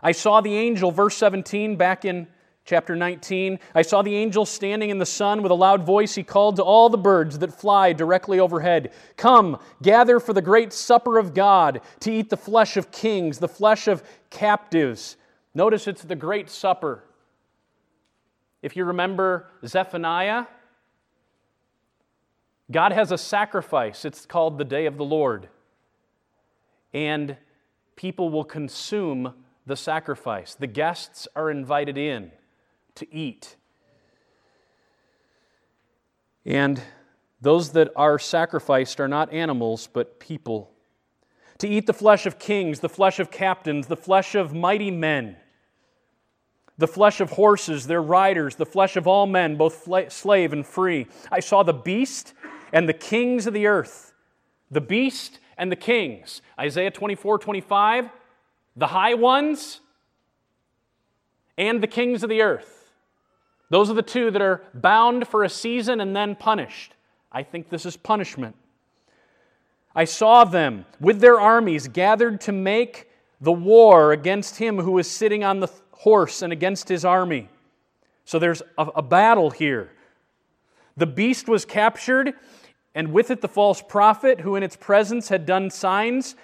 [0.06, 2.28] I saw the angel, verse 17, back in
[2.64, 6.14] Chapter 19 I saw the angel standing in the sun with a loud voice.
[6.14, 10.74] He called to all the birds that fly directly overhead Come, gather for the great
[10.74, 15.18] supper of God to eat the flesh of kings, the flesh of captives.
[15.56, 17.04] Notice it's the great supper.
[18.62, 20.46] If you remember Zephaniah,
[22.72, 24.06] God has a sacrifice.
[24.06, 25.50] It's called the day of the Lord.
[26.94, 27.38] And
[27.96, 29.34] people will consume
[29.66, 30.56] the sacrifice.
[30.56, 32.32] The guests are invited in
[32.96, 33.56] to eat.
[36.46, 36.82] And
[37.42, 40.72] those that are sacrificed are not animals, but people.
[41.60, 45.38] To eat the flesh of kings, the flesh of captains, the flesh of mighty men,
[46.78, 51.08] the flesh of horses, their riders, the flesh of all men, both slave and free.
[51.32, 52.34] I saw the beast
[52.74, 54.14] and the kings of the earth.
[54.70, 56.42] The beast and the kings.
[56.60, 58.10] Isaiah 24, 25.
[58.76, 59.80] The high ones
[61.58, 62.92] and the kings of the earth.
[63.70, 66.94] Those are the two that are bound for a season and then punished.
[67.32, 68.56] I think this is punishment.
[69.96, 73.10] I saw them with their armies gathered to make
[73.42, 77.50] the war against him who was sitting on the horse and against his army.
[78.26, 79.92] So there's a, a battle here.
[80.98, 82.34] The beast was captured,
[82.94, 86.36] and with it the false prophet, who in its presence had done signs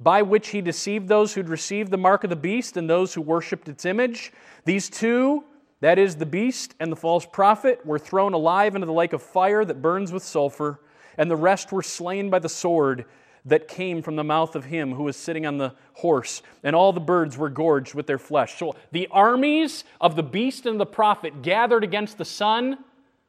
[0.00, 3.20] by which he deceived those who'd received the mark of the beast and those who
[3.20, 4.32] worshipped its image.
[4.64, 5.44] These two
[5.80, 9.22] that is, the beast and the false prophet were thrown alive into the lake of
[9.22, 10.80] fire that burns with sulfur,
[11.16, 13.06] and the rest were slain by the sword
[13.46, 16.92] that came from the mouth of him who was sitting on the horse, and all
[16.92, 18.58] the birds were gorged with their flesh.
[18.58, 22.76] So the armies of the beast and the prophet gathered against the sun,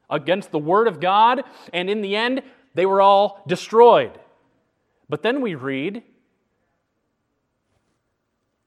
[0.10, 2.41] against the Word of God, and in the end,
[2.75, 4.19] they were all destroyed.
[5.07, 6.03] But then we read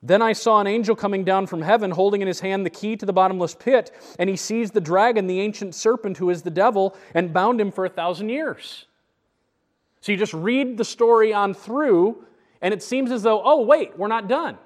[0.07, 2.95] then I saw an angel coming down from heaven, holding in his hand the key
[2.95, 6.51] to the bottomless pit, and he seized the dragon, the ancient serpent, who is the
[6.51, 8.85] devil, and bound him for a thousand years.
[10.03, 12.23] So you just read the story on through,
[12.61, 14.59] and it seems as though, oh, wait, we're not done.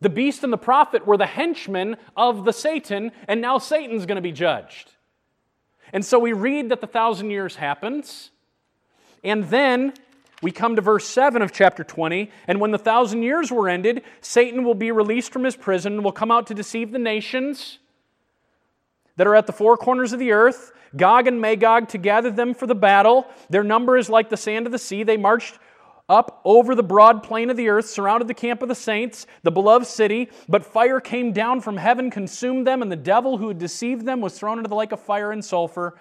[0.00, 4.16] The beast and the prophet were the henchmen of the Satan, and now Satan's going
[4.16, 4.90] to be judged.
[5.92, 8.32] And so we read that the thousand years happens,
[9.22, 9.94] and then
[10.42, 14.02] we come to verse 7 of chapter 20, and when the thousand years were ended,
[14.20, 17.78] Satan will be released from his prison and will come out to deceive the nations
[19.16, 22.54] that are at the four corners of the earth, Gog and Magog, to gather them
[22.54, 23.26] for the battle.
[23.50, 25.04] Their number is like the sand of the sea.
[25.04, 25.58] They marched
[26.08, 29.50] up over the broad plain of the earth, surrounded the camp of the saints, the
[29.50, 30.28] beloved city.
[30.48, 34.20] But fire came down from heaven, consumed them, and the devil who had deceived them
[34.20, 35.96] was thrown into the lake of fire and sulfur.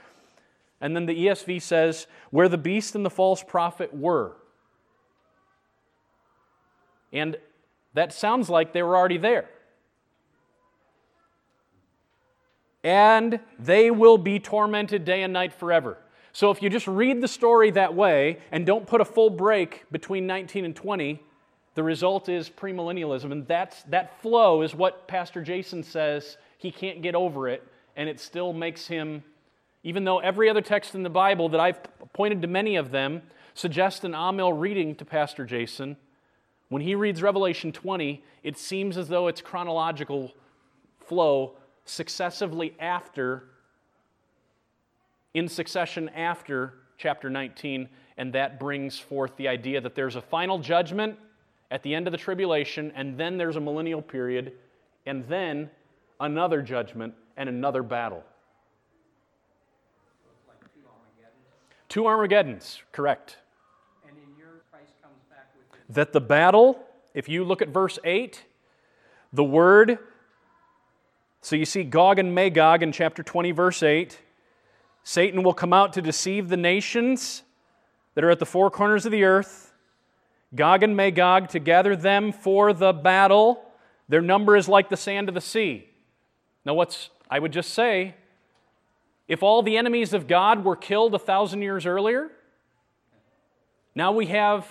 [0.81, 4.35] And then the ESV says, where the beast and the false prophet were.
[7.11, 7.37] And
[7.93, 9.49] that sounds like they were already there.
[12.83, 15.97] And they will be tormented day and night forever.
[16.33, 19.85] So if you just read the story that way and don't put a full break
[19.91, 21.21] between 19 and 20,
[21.75, 23.31] the result is premillennialism.
[23.31, 28.07] And that's, that flow is what Pastor Jason says he can't get over it, and
[28.07, 29.23] it still makes him
[29.83, 31.79] even though every other text in the Bible that I've
[32.13, 35.97] pointed to many of them suggest an Amil reading to Pastor Jason,
[36.71, 40.31] when he reads Revelation 20, it seems as though its chronological
[41.05, 43.43] flow successively after,
[45.33, 50.59] in succession after chapter 19, and that brings forth the idea that there's a final
[50.59, 51.19] judgment
[51.71, 54.53] at the end of the tribulation, and then there's a millennial period,
[55.05, 55.69] and then
[56.21, 58.23] another judgment and another battle.
[61.89, 63.39] Two Armageddons, correct.
[64.07, 66.79] And in your Christ comes back with That the battle,
[67.13, 68.41] if you look at verse 8,
[69.33, 69.99] the word,
[71.41, 74.17] so you see Gog and Magog in chapter 20, verse 8.
[75.03, 77.43] Satan will come out to deceive the nations
[78.13, 79.73] that are at the four corners of the earth.
[80.53, 83.63] Gog and Magog to gather them for the battle.
[84.07, 85.89] Their number is like the sand of the sea.
[86.63, 88.15] Now, what's, I would just say,
[89.27, 92.29] if all the enemies of God were killed a thousand years earlier,
[93.95, 94.67] now we have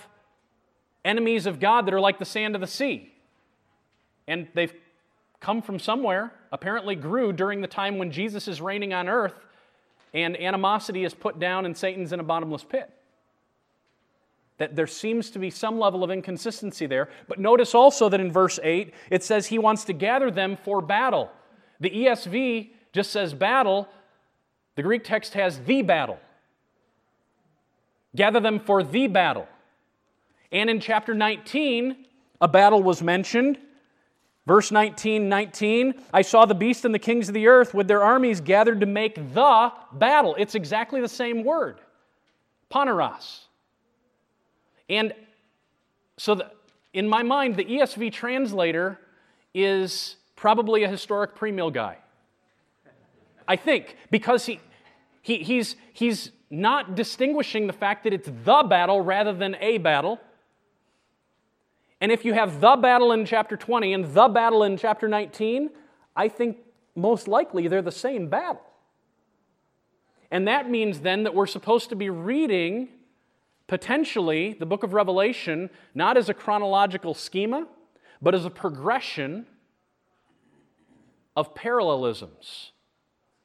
[1.03, 3.13] enemies of God that are like the sand of the sea.
[4.27, 4.73] And they've
[5.39, 9.33] come from somewhere, apparently grew during the time when Jesus is reigning on earth,
[10.13, 12.89] and animosity is put down and Satan's in a bottomless pit.
[14.57, 17.09] That there seems to be some level of inconsistency there.
[17.27, 20.81] But notice also that in verse 8, it says he wants to gather them for
[20.81, 21.31] battle.
[21.79, 23.87] The ESV just says battle,
[24.75, 26.19] the Greek text has the battle.
[28.15, 29.47] Gather them for the battle.
[30.51, 32.05] And in chapter 19,
[32.41, 33.57] a battle was mentioned.
[34.47, 38.03] Verse 19, 19, I saw the beast and the kings of the earth with their
[38.03, 40.35] armies gathered to make the battle.
[40.37, 41.79] It's exactly the same word,
[42.71, 43.41] polemos.
[44.89, 45.13] And
[46.17, 46.51] so, the,
[46.93, 48.99] in my mind, the ESV translator
[49.53, 51.97] is probably a historic premill guy.
[53.47, 54.59] I think, because he,
[55.21, 60.19] he, he's, he's not distinguishing the fact that it's the battle rather than a battle.
[62.01, 65.69] And if you have the battle in chapter 20 and the battle in chapter 19,
[66.15, 66.57] I think
[66.95, 68.63] most likely they're the same battle.
[70.31, 72.89] And that means then that we're supposed to be reading
[73.67, 77.67] potentially the book of Revelation not as a chronological schema,
[78.19, 79.45] but as a progression
[81.35, 82.71] of parallelisms.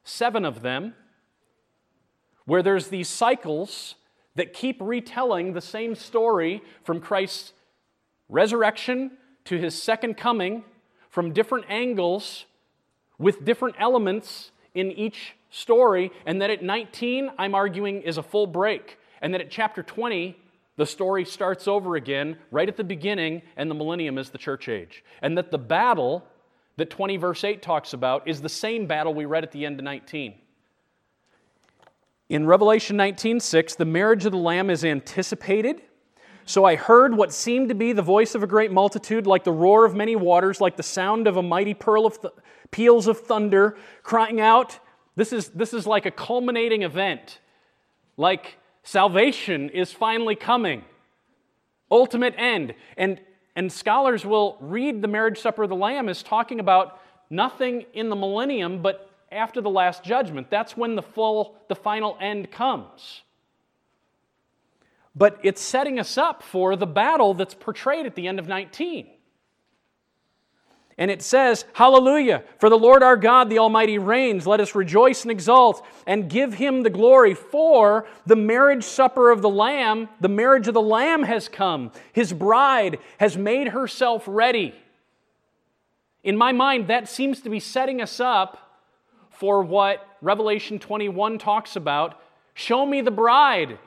[0.03, 0.95] Seven of them,
[2.45, 3.95] where there's these cycles
[4.35, 7.53] that keep retelling the same story from Christ's
[8.29, 9.11] resurrection
[9.45, 10.63] to his second coming
[11.09, 12.45] from different angles
[13.17, 18.45] with different elements in each story, and that at 19, I'm arguing, is a full
[18.45, 20.37] break, and that at chapter 20,
[20.75, 24.69] the story starts over again right at the beginning, and the millennium is the church
[24.69, 25.03] age.
[25.21, 26.23] And that the battle
[26.75, 29.79] that 20 verse 8 talks about is the same battle we read at the end
[29.79, 30.35] of 19.
[32.29, 35.81] In Revelation 19:6, the marriage of the lamb is anticipated.
[36.47, 39.51] So I heard what seemed to be the voice of a great multitude, like the
[39.51, 42.33] roar of many waters, like the sound of a mighty pearl of th-
[42.71, 44.79] peals of thunder, crying out.
[45.17, 47.41] This is, this is like a culminating event.
[48.15, 50.85] Like salvation is finally coming.
[51.91, 52.75] Ultimate end.
[52.95, 53.19] And,
[53.57, 58.07] and scholars will read the marriage supper of the Lamb as talking about nothing in
[58.07, 60.49] the millennium, but after the last judgment.
[60.49, 63.23] That's when the full, the final end comes.
[65.17, 69.07] But it's setting us up for the battle that's portrayed at the end of 19.
[70.99, 74.45] And it says, Hallelujah, for the Lord our God, the Almighty, reigns.
[74.45, 77.33] Let us rejoice and exult and give him the glory.
[77.33, 81.91] For the marriage supper of the Lamb, the marriage of the Lamb has come.
[82.13, 84.75] His bride has made herself ready.
[86.23, 88.81] In my mind, that seems to be setting us up
[89.31, 92.19] for what Revelation 21 talks about.
[92.55, 93.77] Show me the bride.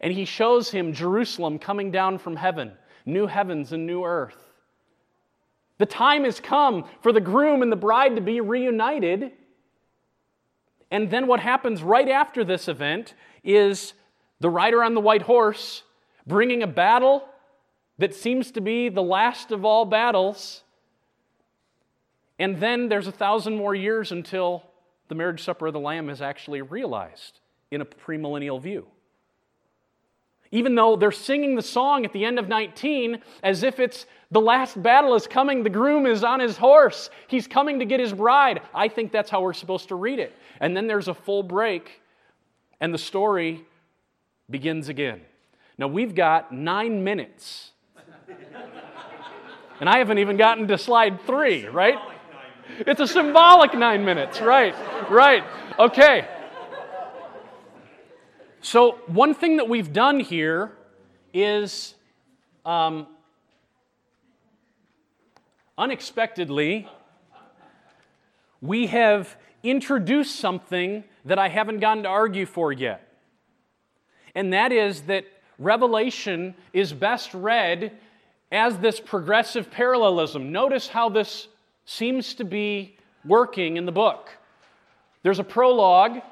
[0.00, 2.72] And he shows him Jerusalem coming down from heaven,
[3.06, 4.52] new heavens and new earth.
[5.78, 9.32] The time has come for the groom and the bride to be reunited.
[10.90, 13.94] And then what happens right after this event is
[14.40, 15.82] the rider on the white horse
[16.26, 17.28] bringing a battle
[17.98, 20.62] that seems to be the last of all battles.
[22.38, 24.64] And then there's a thousand more years until
[25.08, 27.40] the marriage supper of the Lamb is actually realized
[27.70, 28.86] in a premillennial view.
[30.54, 34.40] Even though they're singing the song at the end of 19 as if it's the
[34.40, 38.12] last battle is coming, the groom is on his horse, he's coming to get his
[38.12, 38.62] bride.
[38.72, 40.32] I think that's how we're supposed to read it.
[40.60, 42.00] And then there's a full break,
[42.80, 43.64] and the story
[44.48, 45.22] begins again.
[45.76, 47.72] Now we've got nine minutes.
[49.80, 51.98] and I haven't even gotten to slide three, right?
[52.78, 54.76] It's a symbolic nine minutes, right?
[55.10, 55.42] Right.
[55.80, 56.28] Okay.
[58.64, 60.72] So, one thing that we've done here
[61.34, 61.94] is
[62.64, 63.06] um,
[65.76, 66.88] unexpectedly,
[68.62, 73.06] we have introduced something that I haven't gotten to argue for yet.
[74.34, 75.26] And that is that
[75.58, 77.92] Revelation is best read
[78.50, 80.52] as this progressive parallelism.
[80.52, 81.48] Notice how this
[81.84, 82.96] seems to be
[83.26, 84.30] working in the book.
[85.22, 86.22] There's a prologue,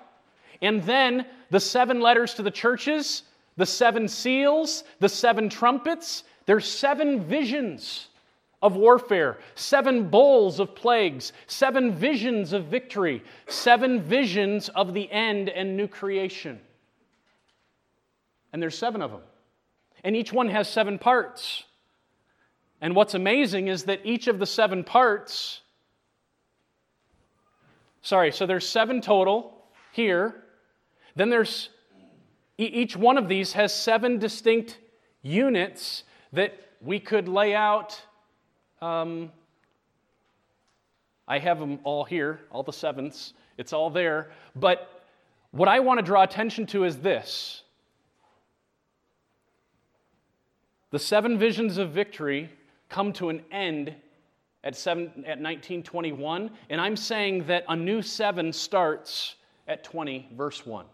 [0.63, 3.25] and then the seven letters to the churches,
[3.57, 6.25] the seven seals, the seven trumpets.
[6.47, 8.09] There's seven visions
[8.63, 15.49] of warfare, seven bowls of plagues, seven visions of victory, seven visions of the end
[15.49, 16.61] and new creation.
[18.53, 19.23] And there's seven of them.
[20.05, 21.65] And each one has seven parts.
[22.81, 25.61] And what's amazing is that each of the seven parts,
[28.03, 29.57] sorry, so there's seven total
[29.93, 30.42] here.
[31.15, 31.69] Then there's,
[32.59, 34.79] each one of these has seven distinct
[35.23, 38.01] units that we could lay out
[38.81, 39.31] um,
[41.29, 43.33] I have them all here, all the sevenths.
[43.57, 44.33] It's all there.
[44.57, 45.03] But
[45.53, 47.63] what I want to draw attention to is this
[50.91, 52.51] the seven visions of victory
[52.89, 53.95] come to an end
[54.65, 59.37] at, seven, at 1921, and I'm saying that a new seven starts
[59.69, 60.85] at 20, verse 1.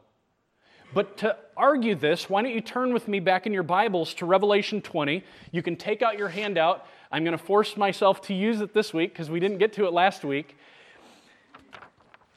[0.95, 4.27] But to argue this, why don't you turn with me back in your Bibles to
[4.27, 5.23] Revelation 20?
[5.53, 6.87] You can take out your handout.
[7.13, 9.87] I'm going to force myself to use it this week because we didn't get to
[9.87, 10.57] it last week.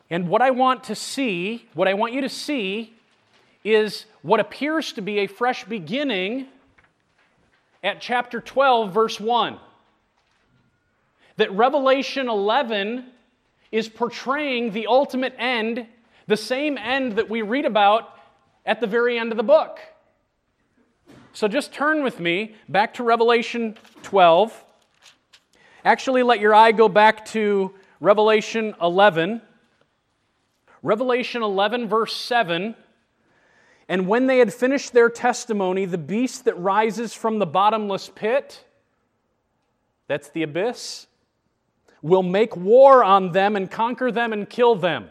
[0.09, 2.93] And what I want to see, what I want you to see,
[3.63, 6.47] is what appears to be a fresh beginning
[7.81, 9.57] at chapter 12, verse 1.
[11.37, 13.05] That Revelation 11
[13.71, 15.87] is portraying the ultimate end,
[16.27, 18.17] the same end that we read about
[18.65, 19.79] at the very end of the book.
[21.33, 24.65] So just turn with me back to Revelation 12.
[25.85, 29.41] Actually, let your eye go back to Revelation 11.
[30.83, 32.75] Revelation 11, verse 7.
[33.87, 38.63] And when they had finished their testimony, the beast that rises from the bottomless pit,
[40.07, 41.07] that's the abyss,
[42.01, 45.09] will make war on them and conquer them and kill them.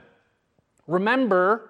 [0.86, 1.69] Remember,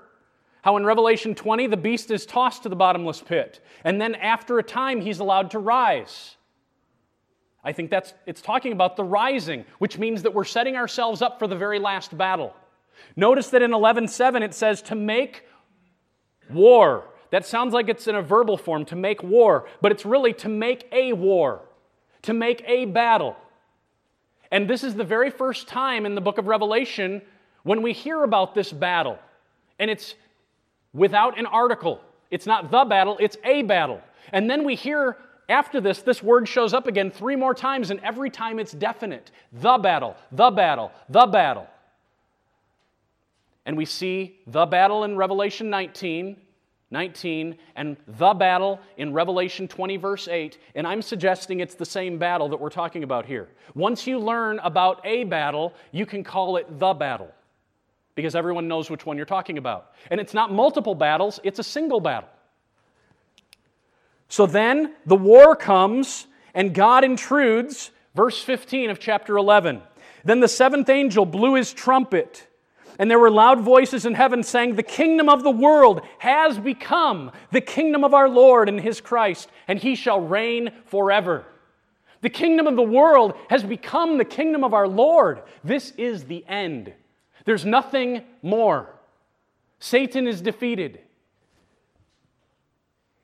[0.63, 4.59] how in Revelation 20, the beast is tossed to the bottomless pit, and then after
[4.59, 6.37] a time, he's allowed to rise.
[7.63, 11.39] I think that's it's talking about the rising, which means that we're setting ourselves up
[11.39, 12.55] for the very last battle.
[13.17, 15.45] Notice that in 11:7 it says to make
[16.49, 17.05] war.
[17.31, 20.49] That sounds like it's in a verbal form to make war, but it's really to
[20.49, 21.61] make a war,
[22.23, 23.37] to make a battle.
[24.51, 27.23] And this is the very first time in the book of Revelation
[27.63, 29.19] when we hear about this battle.
[29.79, 30.15] And it's
[30.93, 32.01] without an article.
[32.31, 34.01] It's not the battle, it's a battle.
[34.33, 35.17] And then we hear
[35.49, 39.33] after this, this word shows up again three more times, and every time it's definite
[39.53, 41.67] the battle, the battle, the battle.
[43.67, 46.37] And we see the battle in Revelation 19,
[46.93, 50.59] 19, and the battle in Revelation 20, verse 8.
[50.77, 53.49] And I'm suggesting it's the same battle that we're talking about here.
[53.75, 57.31] Once you learn about a battle, you can call it the battle
[58.21, 59.93] because everyone knows which one you're talking about.
[60.11, 62.29] And it's not multiple battles, it's a single battle.
[64.29, 69.81] So then the war comes, and God intrudes, verse 15 of chapter 11.
[70.23, 72.47] Then the seventh angel blew his trumpet,
[72.99, 77.33] and there were loud voices in heaven saying, The kingdom of the world has become
[77.51, 81.47] the kingdom of our Lord and his Christ, and he shall reign forever.
[82.21, 85.43] The kingdom of the world has become the kingdom of our Lord.
[85.65, 86.93] This is the end.
[87.45, 88.95] There's nothing more.
[89.79, 91.01] Satan is defeated.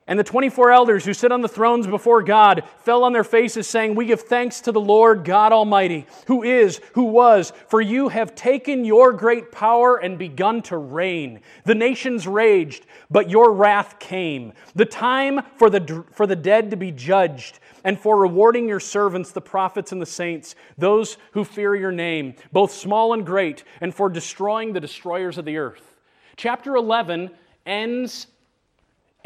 [0.09, 3.67] And the 24 elders who sit on the thrones before God fell on their faces,
[3.67, 8.09] saying, We give thanks to the Lord God Almighty, who is, who was, for you
[8.09, 11.41] have taken your great power and begun to reign.
[11.65, 14.53] The nations raged, but your wrath came.
[14.77, 19.33] The time for the, for the dead to be judged, and for rewarding your servants,
[19.33, 23.93] the prophets and the saints, those who fear your name, both small and great, and
[23.93, 25.97] for destroying the destroyers of the earth.
[26.37, 27.31] Chapter 11
[27.65, 28.29] ends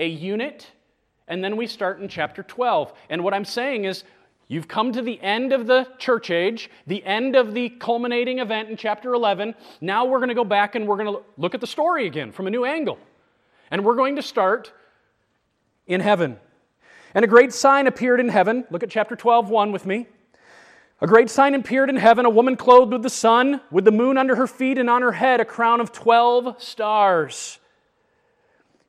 [0.01, 0.66] a unit,
[1.28, 2.92] and then we start in chapter 12.
[3.09, 4.03] And what I'm saying is,
[4.51, 8.68] You've come to the end of the church age, the end of the culminating event
[8.68, 9.55] in chapter 11.
[9.80, 12.32] Now we're going to go back and we're going to look at the story again
[12.32, 12.98] from a new angle.
[13.70, 14.72] And we're going to start
[15.86, 16.36] in heaven.
[17.14, 18.64] And a great sign appeared in heaven.
[18.72, 20.09] Look at chapter 12, 1 with me.
[21.01, 24.18] A great sign appeared in heaven a woman clothed with the sun, with the moon
[24.18, 27.61] under her feet, and on her head a crown of 12 stars.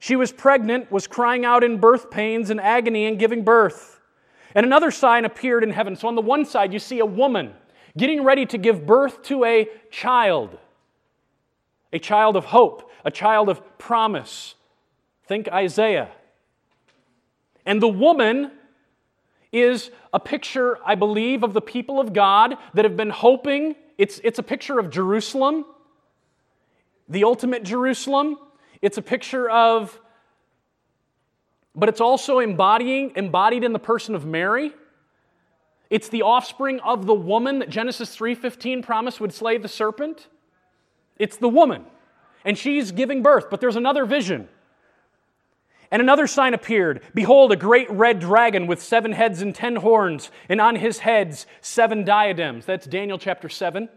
[0.04, 4.02] She was pregnant, was crying out in birth pains and agony and giving birth.
[4.56, 5.96] And another sign appeared in heaven.
[5.96, 7.54] So on the one side, you see a woman
[7.96, 10.58] getting ready to give birth to a child.
[11.94, 14.56] a child of hope, a child of promise.
[15.26, 16.10] Think Isaiah.
[17.66, 18.52] And the woman
[19.52, 23.76] is a picture, I believe, of the people of God that have been hoping.
[23.98, 25.66] It's, it's a picture of Jerusalem,
[27.08, 28.38] the ultimate Jerusalem.
[28.82, 30.00] It's a picture of,
[31.76, 34.72] but it's also embodying, embodied in the person of Mary.
[35.90, 40.28] It's the offspring of the woman that Genesis 3:15 promised would slay the serpent.
[41.20, 41.86] It's the woman.
[42.44, 44.50] And she's giving birth, but there's another vision.
[45.92, 50.32] And another sign appeared Behold, a great red dragon with seven heads and ten horns,
[50.50, 52.66] and on his heads seven diadems.
[52.66, 53.90] That's Daniel chapter 7.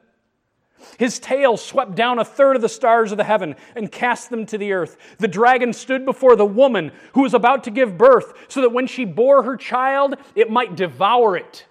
[0.98, 4.46] His tail swept down a third of the stars of the heaven and cast them
[4.46, 4.96] to the earth.
[5.18, 8.86] The dragon stood before the woman who was about to give birth, so that when
[8.86, 11.66] she bore her child, it might devour it.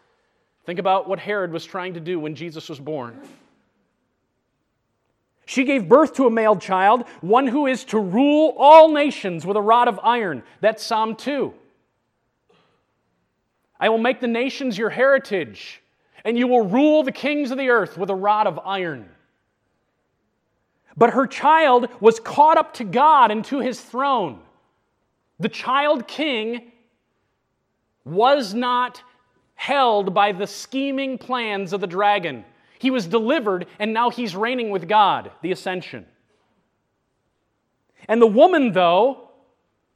[0.65, 3.19] Think about what Herod was trying to do when Jesus was born.
[5.45, 9.57] She gave birth to a male child, one who is to rule all nations with
[9.57, 10.43] a rod of iron.
[10.61, 11.53] That's Psalm 2.
[13.79, 15.82] I will make the nations your heritage,
[16.23, 19.09] and you will rule the kings of the earth with a rod of iron.
[20.95, 24.41] But her child was caught up to God and to his throne.
[25.39, 26.71] The child king
[28.05, 29.01] was not
[29.55, 32.45] held by the scheming plans of the dragon.
[32.79, 36.05] He was delivered, and now he's reigning with God, the ascension.
[38.07, 39.29] And the woman, though,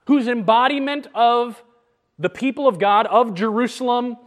[0.05, 1.61] whose embodiment of
[2.17, 4.17] the people of God, of Jerusalem,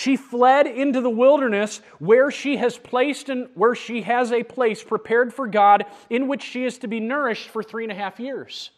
[0.00, 4.82] she fled into the wilderness where she has placed and where she has a place
[4.82, 8.18] prepared for God in which she is to be nourished for three and a half
[8.18, 8.70] years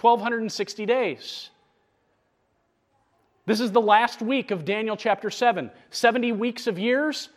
[0.00, 1.50] 1,260 days.
[3.44, 5.68] This is the last week of Daniel chapter 7.
[5.90, 7.28] 70 weeks of years,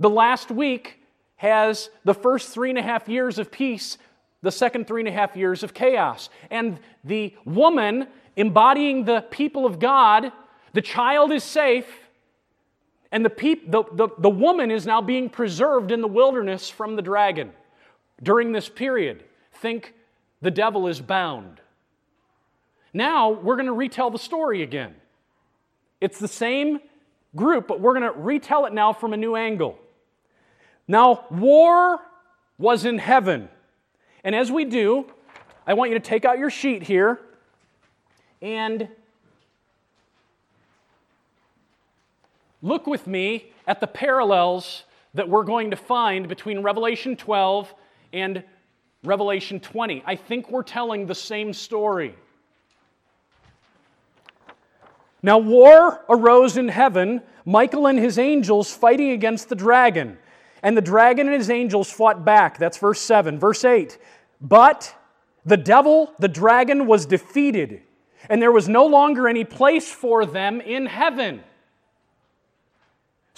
[0.00, 1.00] the last week
[1.36, 3.98] has the first three and a half years of peace,
[4.42, 6.28] the second three and a half years of chaos.
[6.50, 10.32] And the woman embodying the people of God,
[10.72, 11.86] the child is safe,
[13.10, 16.96] and the, peop- the, the, the woman is now being preserved in the wilderness from
[16.96, 17.52] the dragon
[18.22, 19.24] during this period.
[19.52, 19.94] Think
[20.42, 21.60] the devil is bound.
[22.92, 24.94] Now we're going to retell the story again.
[26.00, 26.80] It's the same
[27.34, 29.78] group, but we're going to retell it now from a new angle.
[30.86, 32.00] Now, war
[32.56, 33.48] was in heaven.
[34.24, 35.06] And as we do,
[35.66, 37.20] I want you to take out your sheet here
[38.40, 38.88] and
[42.62, 44.84] look with me at the parallels
[45.14, 47.72] that we're going to find between Revelation 12
[48.12, 48.42] and
[49.04, 50.02] Revelation 20.
[50.06, 52.14] I think we're telling the same story.
[55.22, 60.18] Now, war arose in heaven, Michael and his angels fighting against the dragon.
[60.62, 62.58] And the dragon and his angels fought back.
[62.58, 63.38] That's verse 7.
[63.38, 63.98] Verse 8.
[64.40, 64.94] But
[65.44, 67.82] the devil, the dragon, was defeated,
[68.28, 71.42] and there was no longer any place for them in heaven.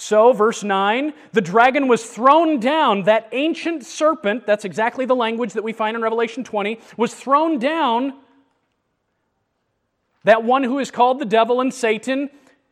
[0.01, 3.03] So, verse 9, the dragon was thrown down.
[3.03, 7.59] That ancient serpent, that's exactly the language that we find in Revelation 20, was thrown
[7.59, 8.13] down.
[10.23, 12.31] That one who is called the devil and Satan.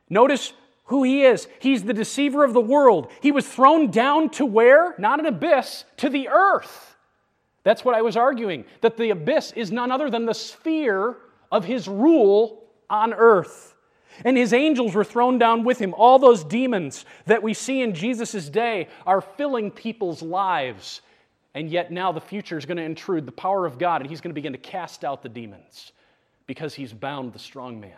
[0.09, 0.53] Notice
[0.85, 1.47] who he is.
[1.59, 3.11] He's the deceiver of the world.
[3.21, 4.95] He was thrown down to where?
[4.97, 6.95] Not an abyss, to the earth.
[7.61, 11.17] That's what I was arguing, that the abyss is none other than the sphere
[11.51, 13.75] of his rule on earth.
[14.23, 15.93] And his angels were thrown down with him.
[15.93, 21.01] All those demons that we see in Jesus' day are filling people's lives.
[21.53, 24.21] And yet now the future is going to intrude the power of God, and he's
[24.21, 25.91] going to begin to cast out the demons
[26.47, 27.97] because he's bound the strong man.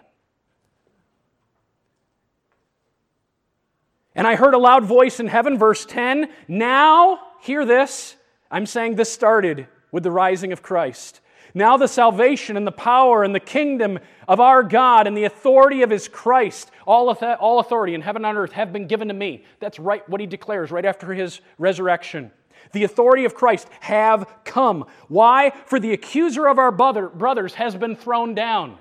[4.15, 6.29] And I heard a loud voice in heaven, verse 10.
[6.47, 8.15] Now, hear this.
[8.49, 11.21] I'm saying this started with the rising of Christ.
[11.53, 15.81] Now, the salvation and the power and the kingdom of our God and the authority
[15.81, 19.43] of his Christ, all, authority in heaven and earth have been given to me.
[19.59, 22.31] That's right what he declares right after his resurrection.
[22.73, 24.85] The authority of Christ have come.
[25.09, 25.51] Why?
[25.65, 28.77] For the accuser of our brother, brothers has been thrown down.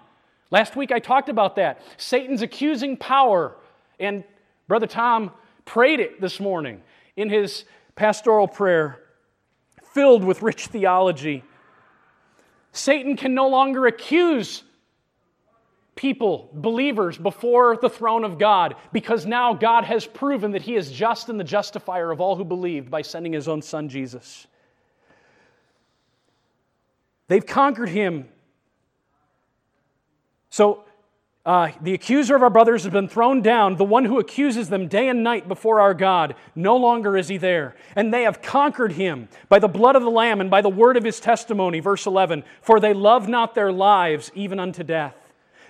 [0.50, 1.80] Last week I talked about that.
[1.96, 3.56] Satan's accusing power
[3.98, 4.24] and
[4.68, 5.32] Brother Tom
[5.64, 6.82] prayed it this morning
[7.16, 7.64] in his
[7.96, 9.00] pastoral prayer,
[9.82, 11.42] filled with rich theology.
[12.72, 14.62] Satan can no longer accuse
[15.96, 20.90] people, believers, before the throne of God because now God has proven that He is
[20.90, 24.46] just and the justifier of all who believed by sending His own Son, Jesus.
[27.28, 28.28] They've conquered Him.
[30.48, 30.84] So
[31.46, 34.88] uh, the accuser of our brothers has been thrown down, the one who accuses them
[34.88, 36.34] day and night before our God.
[36.54, 37.74] No longer is he there.
[37.96, 40.98] And they have conquered him by the blood of the Lamb and by the word
[40.98, 41.80] of his testimony.
[41.80, 45.14] Verse 11 For they love not their lives even unto death.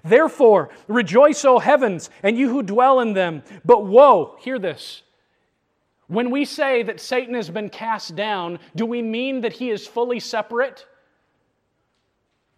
[0.03, 3.43] Therefore, rejoice, O heavens, and you who dwell in them.
[3.65, 5.03] But woe, hear this.
[6.09, 9.87] When we say that Satan has been cast down, do we mean that he is
[9.87, 10.85] fully separate?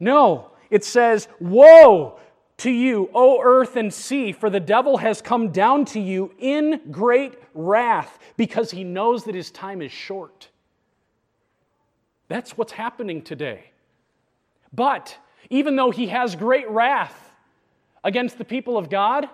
[0.00, 0.52] No.
[0.70, 2.18] It says, Woe
[2.62, 6.80] to you, O earth and sea, for the devil has come down to you in
[6.90, 10.48] great wrath, because he knows that his time is short.
[12.28, 13.72] That's what's happening today.
[14.72, 15.16] But
[15.50, 17.32] even though he has great wrath
[18.04, 19.28] against the people of God,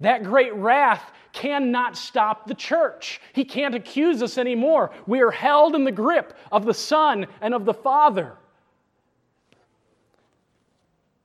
[0.00, 3.20] that great wrath cannot stop the church.
[3.32, 4.90] He can't accuse us anymore.
[5.06, 8.36] We are held in the grip of the Son and of the Father.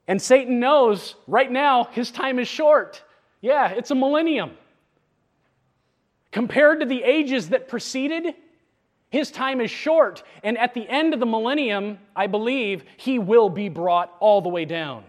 [0.09, 3.03] And Satan knows right now his time is short.
[3.41, 4.57] Yeah, it's a millennium.
[6.31, 8.33] Compared to the ages that preceded,
[9.11, 10.23] his time is short.
[10.41, 14.49] And at the end of the millennium, I believe, he will be brought all the
[14.49, 15.03] way down.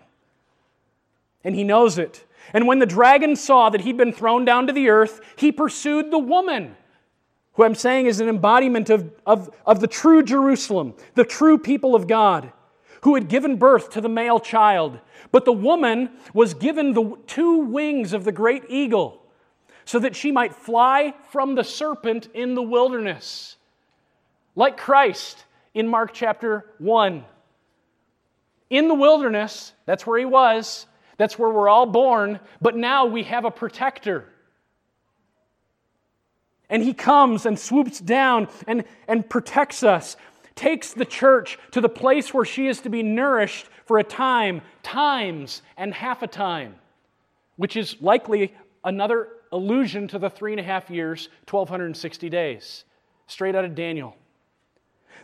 [1.44, 2.26] And he knows it.
[2.52, 6.10] And when the dragon saw that he'd been thrown down to the earth, he pursued
[6.10, 6.76] the woman,
[7.54, 11.94] who I'm saying is an embodiment of, of, of the true Jerusalem, the true people
[11.94, 12.52] of God
[13.02, 14.98] who had given birth to the male child.
[15.32, 19.22] But the woman was given the two wings of the great eagle
[19.84, 23.56] so that she might fly from the serpent in the wilderness.
[24.54, 25.44] Like Christ
[25.74, 27.24] in Mark chapter 1.
[28.68, 30.86] In the wilderness, that's where he was,
[31.16, 34.26] that's where we're all born, but now we have a protector.
[36.68, 40.16] And he comes and swoops down and, and protects us
[40.54, 44.62] takes the church to the place where she is to be nourished for a time,
[44.82, 46.74] times, and half a time,
[47.56, 52.84] which is likely another allusion to the three and a half years, 1260 days,
[53.26, 54.16] straight out of Daniel.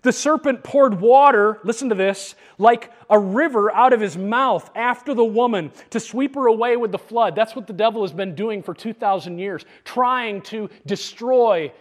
[0.02, 5.14] The serpent poured water, listen to this, like a river out of his mouth after
[5.14, 7.34] the woman to sweep her away with the flood.
[7.34, 11.72] That's what the devil has been doing for 2,000 years, trying to destroy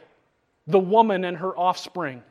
[0.68, 2.24] the woman and her offspring.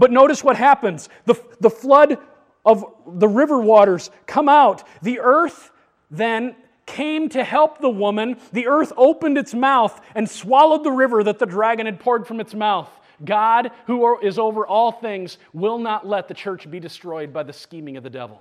[0.00, 2.16] But notice what happens the, the flood
[2.64, 4.82] of the river waters come out.
[5.02, 5.70] The earth
[6.10, 8.38] then came to help the woman.
[8.52, 12.40] The earth opened its mouth and swallowed the river that the dragon had poured from
[12.40, 12.90] its mouth.
[13.22, 17.52] God, who is over all things, will not let the church be destroyed by the
[17.52, 18.40] scheming of the devil.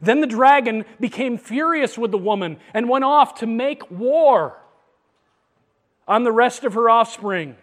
[0.00, 4.56] Then the dragon became furious with the woman and went off to make war
[6.08, 7.56] on the rest of her offspring.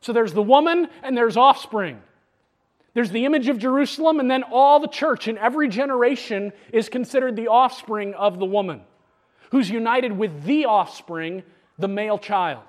[0.00, 2.00] So there's the woman and there's offspring.
[2.96, 7.36] There's the image of Jerusalem, and then all the church in every generation is considered
[7.36, 8.80] the offspring of the woman,
[9.50, 11.42] who's united with the offspring,
[11.78, 12.62] the male child.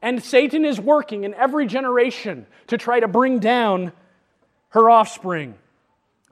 [0.00, 3.92] And Satan is working in every generation to try to bring down
[4.70, 5.56] her offspring.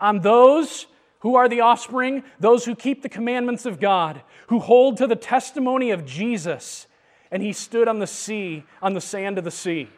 [0.01, 0.87] On those
[1.19, 5.15] who are the offspring, those who keep the commandments of God, who hold to the
[5.15, 6.87] testimony of Jesus,
[7.31, 9.91] and he stood on the sea, on the sand of the sea.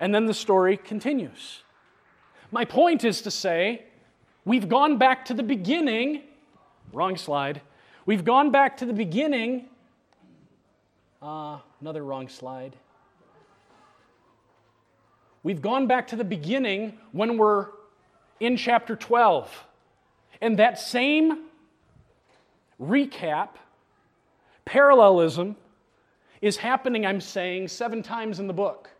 [0.00, 1.62] And then the story continues.
[2.50, 3.84] My point is to say,
[4.46, 6.22] we've gone back to the beginning.
[6.92, 7.60] Wrong slide.
[8.06, 9.66] We've gone back to the beginning.
[11.20, 12.74] Uh, another wrong slide.
[15.42, 17.66] We've gone back to the beginning when we're
[18.40, 19.64] in chapter 12.
[20.40, 21.44] And that same
[22.80, 23.50] recap,
[24.64, 25.56] parallelism,
[26.40, 28.90] is happening, I'm saying, seven times in the book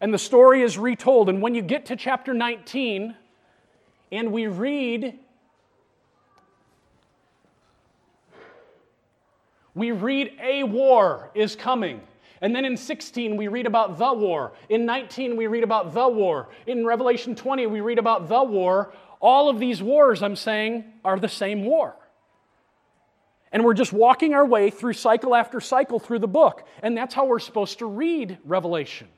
[0.00, 1.28] and the story is retold.
[1.28, 3.14] And when you get to chapter 19,
[4.12, 5.18] and we read,
[9.74, 12.00] we read a war is coming.
[12.40, 14.52] And then in 16, we read about the war.
[14.70, 16.48] In 19, we read about the war.
[16.66, 18.94] In Revelation 20, we read about the war.
[19.20, 21.94] All of these wars, I'm saying, are the same war.
[23.52, 26.66] And we're just walking our way through cycle after cycle through the book.
[26.82, 29.08] And that's how we're supposed to read Revelation.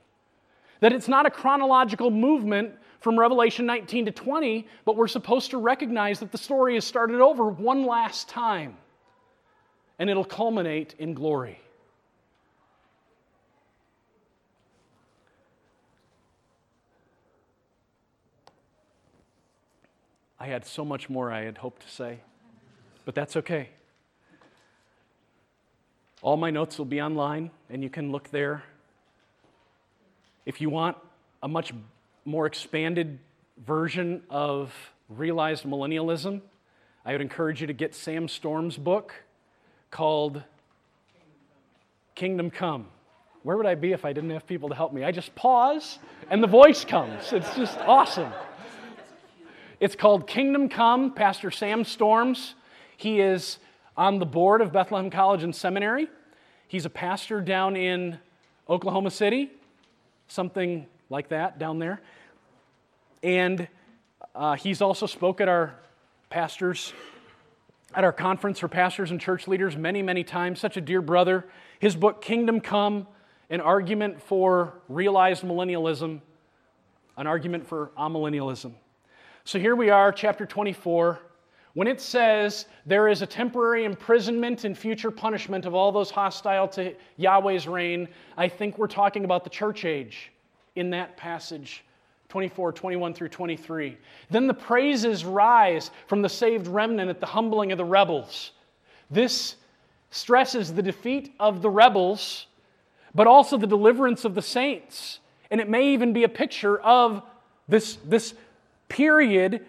[0.82, 5.58] That it's not a chronological movement from Revelation 19 to 20, but we're supposed to
[5.58, 8.76] recognize that the story has started over one last time
[10.00, 11.60] and it'll culminate in glory.
[20.40, 22.18] I had so much more I had hoped to say,
[23.04, 23.68] but that's okay.
[26.22, 28.64] All my notes will be online, and you can look there
[30.44, 30.96] if you want
[31.42, 31.72] a much
[32.24, 33.18] more expanded
[33.64, 34.72] version of
[35.08, 36.40] realized millennialism,
[37.04, 39.14] I would encourage you to get Sam Storms' book
[39.90, 40.42] called
[42.14, 42.86] Kingdom Come.
[43.42, 45.02] Where would I be if I didn't have people to help me?
[45.02, 45.98] I just pause
[46.30, 47.32] and the voice comes.
[47.32, 48.32] It's just awesome.
[49.80, 52.54] It's called Kingdom Come, Pastor Sam Storms.
[52.96, 53.58] He is
[53.96, 56.08] on the board of Bethlehem College and Seminary.
[56.68, 58.18] He's a pastor down in
[58.68, 59.50] Oklahoma City,
[60.32, 62.00] something like that down there.
[63.22, 63.68] And
[64.34, 65.74] uh, he's also spoke at our
[66.30, 66.92] pastors,
[67.94, 70.58] at our conference for pastors and church leaders many, many times.
[70.58, 71.46] Such a dear brother.
[71.78, 73.06] His book, Kingdom Come,
[73.50, 76.20] an argument for realized millennialism,
[77.16, 78.72] an argument for amillennialism.
[79.44, 81.20] So here we are, chapter 24.
[81.74, 86.68] When it says there is a temporary imprisonment and future punishment of all those hostile
[86.68, 90.32] to Yahweh's reign, I think we're talking about the church age
[90.76, 91.84] in that passage
[92.28, 93.96] 24, 21 through 23.
[94.30, 98.52] Then the praises rise from the saved remnant at the humbling of the rebels.
[99.10, 99.56] This
[100.10, 102.46] stresses the defeat of the rebels,
[103.14, 105.20] but also the deliverance of the saints.
[105.50, 107.22] And it may even be a picture of
[107.68, 108.34] this, this
[108.88, 109.66] period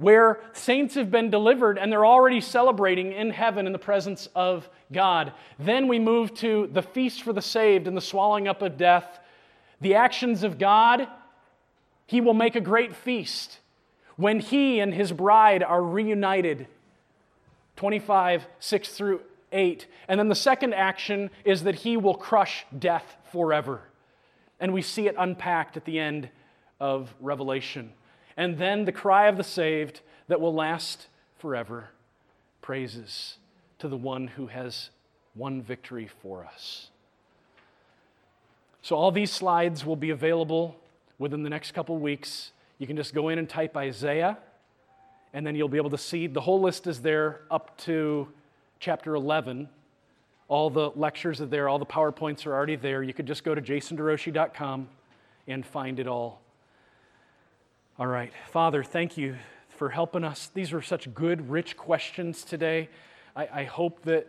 [0.00, 4.66] where saints have been delivered and they're already celebrating in heaven in the presence of
[4.90, 5.30] God.
[5.58, 9.20] Then we move to the feast for the saved and the swallowing up of death.
[9.82, 11.06] The actions of God,
[12.06, 13.58] He will make a great feast
[14.16, 16.66] when He and His bride are reunited.
[17.76, 19.20] 25, 6 through
[19.52, 19.86] 8.
[20.08, 23.82] And then the second action is that He will crush death forever.
[24.58, 26.30] And we see it unpacked at the end
[26.80, 27.92] of Revelation
[28.40, 31.90] and then the cry of the saved that will last forever.
[32.62, 33.36] Praises
[33.78, 34.88] to the one who has
[35.34, 36.88] won victory for us.
[38.80, 40.74] So, all these slides will be available
[41.18, 42.52] within the next couple weeks.
[42.78, 44.38] You can just go in and type Isaiah,
[45.34, 48.26] and then you'll be able to see the whole list is there up to
[48.78, 49.68] chapter 11.
[50.48, 53.02] All the lectures are there, all the PowerPoints are already there.
[53.02, 54.88] You could just go to jasonderouchie.com
[55.46, 56.40] and find it all.
[58.00, 58.32] All right.
[58.48, 59.36] Father, thank you
[59.68, 60.50] for helping us.
[60.54, 62.88] These were such good, rich questions today.
[63.36, 64.26] I, I, hope that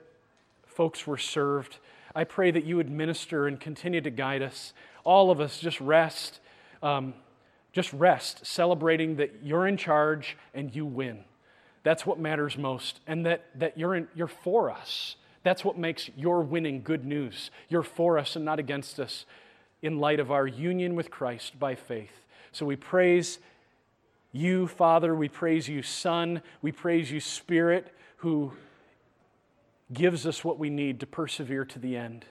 [0.66, 1.78] folks were served.
[2.14, 4.74] I pray that you would minister and continue to guide us.
[5.06, 6.42] All of us just rest,
[6.84, 7.14] um,
[7.72, 11.24] just rest, celebrating that you're in charge and you win.
[11.84, 15.16] That's what matters most, and that, that you're, in, you're for us.
[15.44, 17.52] That's what makes your winning good news.
[17.70, 19.26] You're for us and not against us
[19.82, 22.26] in light of our union with Christ by faith.
[22.52, 23.40] So we praise
[24.32, 28.54] you, Father, we praise you, Son, we praise you, Spirit, who
[29.92, 32.26] gives us what we need to persevere to the end.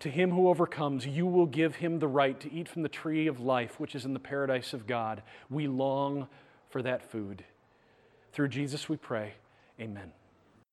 [0.00, 3.26] To him who overcomes, you will give him the right to eat from the tree
[3.26, 5.22] of life, which is in the paradise of God.
[5.48, 6.28] We long
[6.68, 7.44] for that food.
[8.32, 9.34] Through Jesus we pray.
[9.80, 10.12] Amen.